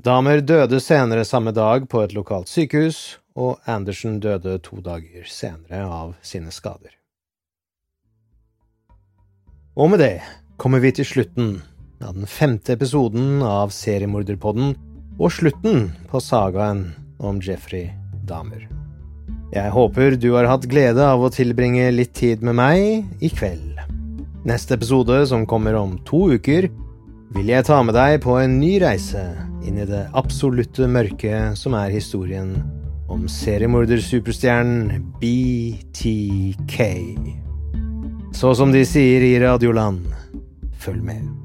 Dahmer 0.05 0.43
døde 0.45 0.77
senere 0.83 1.25
samme 1.25 1.49
dag 1.55 1.87
på 1.89 2.03
et 2.05 2.13
lokalt 2.13 2.51
sykehus, 2.51 3.17
og 3.33 3.57
Andersen 3.65 4.19
døde 4.21 4.59
to 4.61 4.83
dager 4.85 5.25
senere 5.25 5.81
av 5.89 6.13
sine 6.21 6.53
skader. 6.53 6.93
Og 9.75 9.89
med 9.91 10.03
det 10.03 10.19
kommer 10.61 10.83
vi 10.83 10.93
til 10.99 11.09
slutten 11.09 11.49
av 12.05 12.13
den 12.13 12.29
femte 12.29 12.75
episoden 12.77 13.41
av 13.41 13.73
Seriemorderpodden 13.73 14.75
og 15.17 15.33
slutten 15.33 15.89
på 16.11 16.21
sagaen 16.21 16.85
om 17.17 17.41
Jeffrey 17.41 17.89
Dahmer. 18.29 18.69
Jeg 19.55 19.73
håper 19.73 20.19
du 20.21 20.35
har 20.35 20.51
hatt 20.51 20.69
glede 20.69 21.01
av 21.01 21.23
å 21.23 21.33
tilbringe 21.33 21.89
litt 21.95 22.13
tid 22.13 22.45
med 22.45 22.59
meg 22.61 23.23
i 23.25 23.33
kveld. 23.33 23.79
Neste 24.45 24.77
episode, 24.77 25.23
som 25.25 25.47
kommer 25.49 25.73
om 25.79 25.95
to 26.05 26.27
uker, 26.37 26.69
vil 27.35 27.49
jeg 27.51 27.65
ta 27.67 27.81
med 27.83 27.97
deg 27.97 28.21
på 28.23 28.37
en 28.39 28.53
ny 28.61 28.77
reise 28.79 29.21
inn 29.67 29.79
i 29.81 29.87
det 29.89 30.05
absolutte 30.15 30.87
mørket 30.87 31.59
som 31.59 31.75
er 31.75 31.91
historien 31.91 32.53
om 33.11 33.25
seriemordersuperstjernen 33.29 35.11
BTK. 35.19 36.77
Så 38.35 38.55
som 38.55 38.71
de 38.71 38.85
sier 38.87 39.25
i 39.27 39.35
Radioland, 39.43 40.05
følg 40.79 41.03
med. 41.03 41.44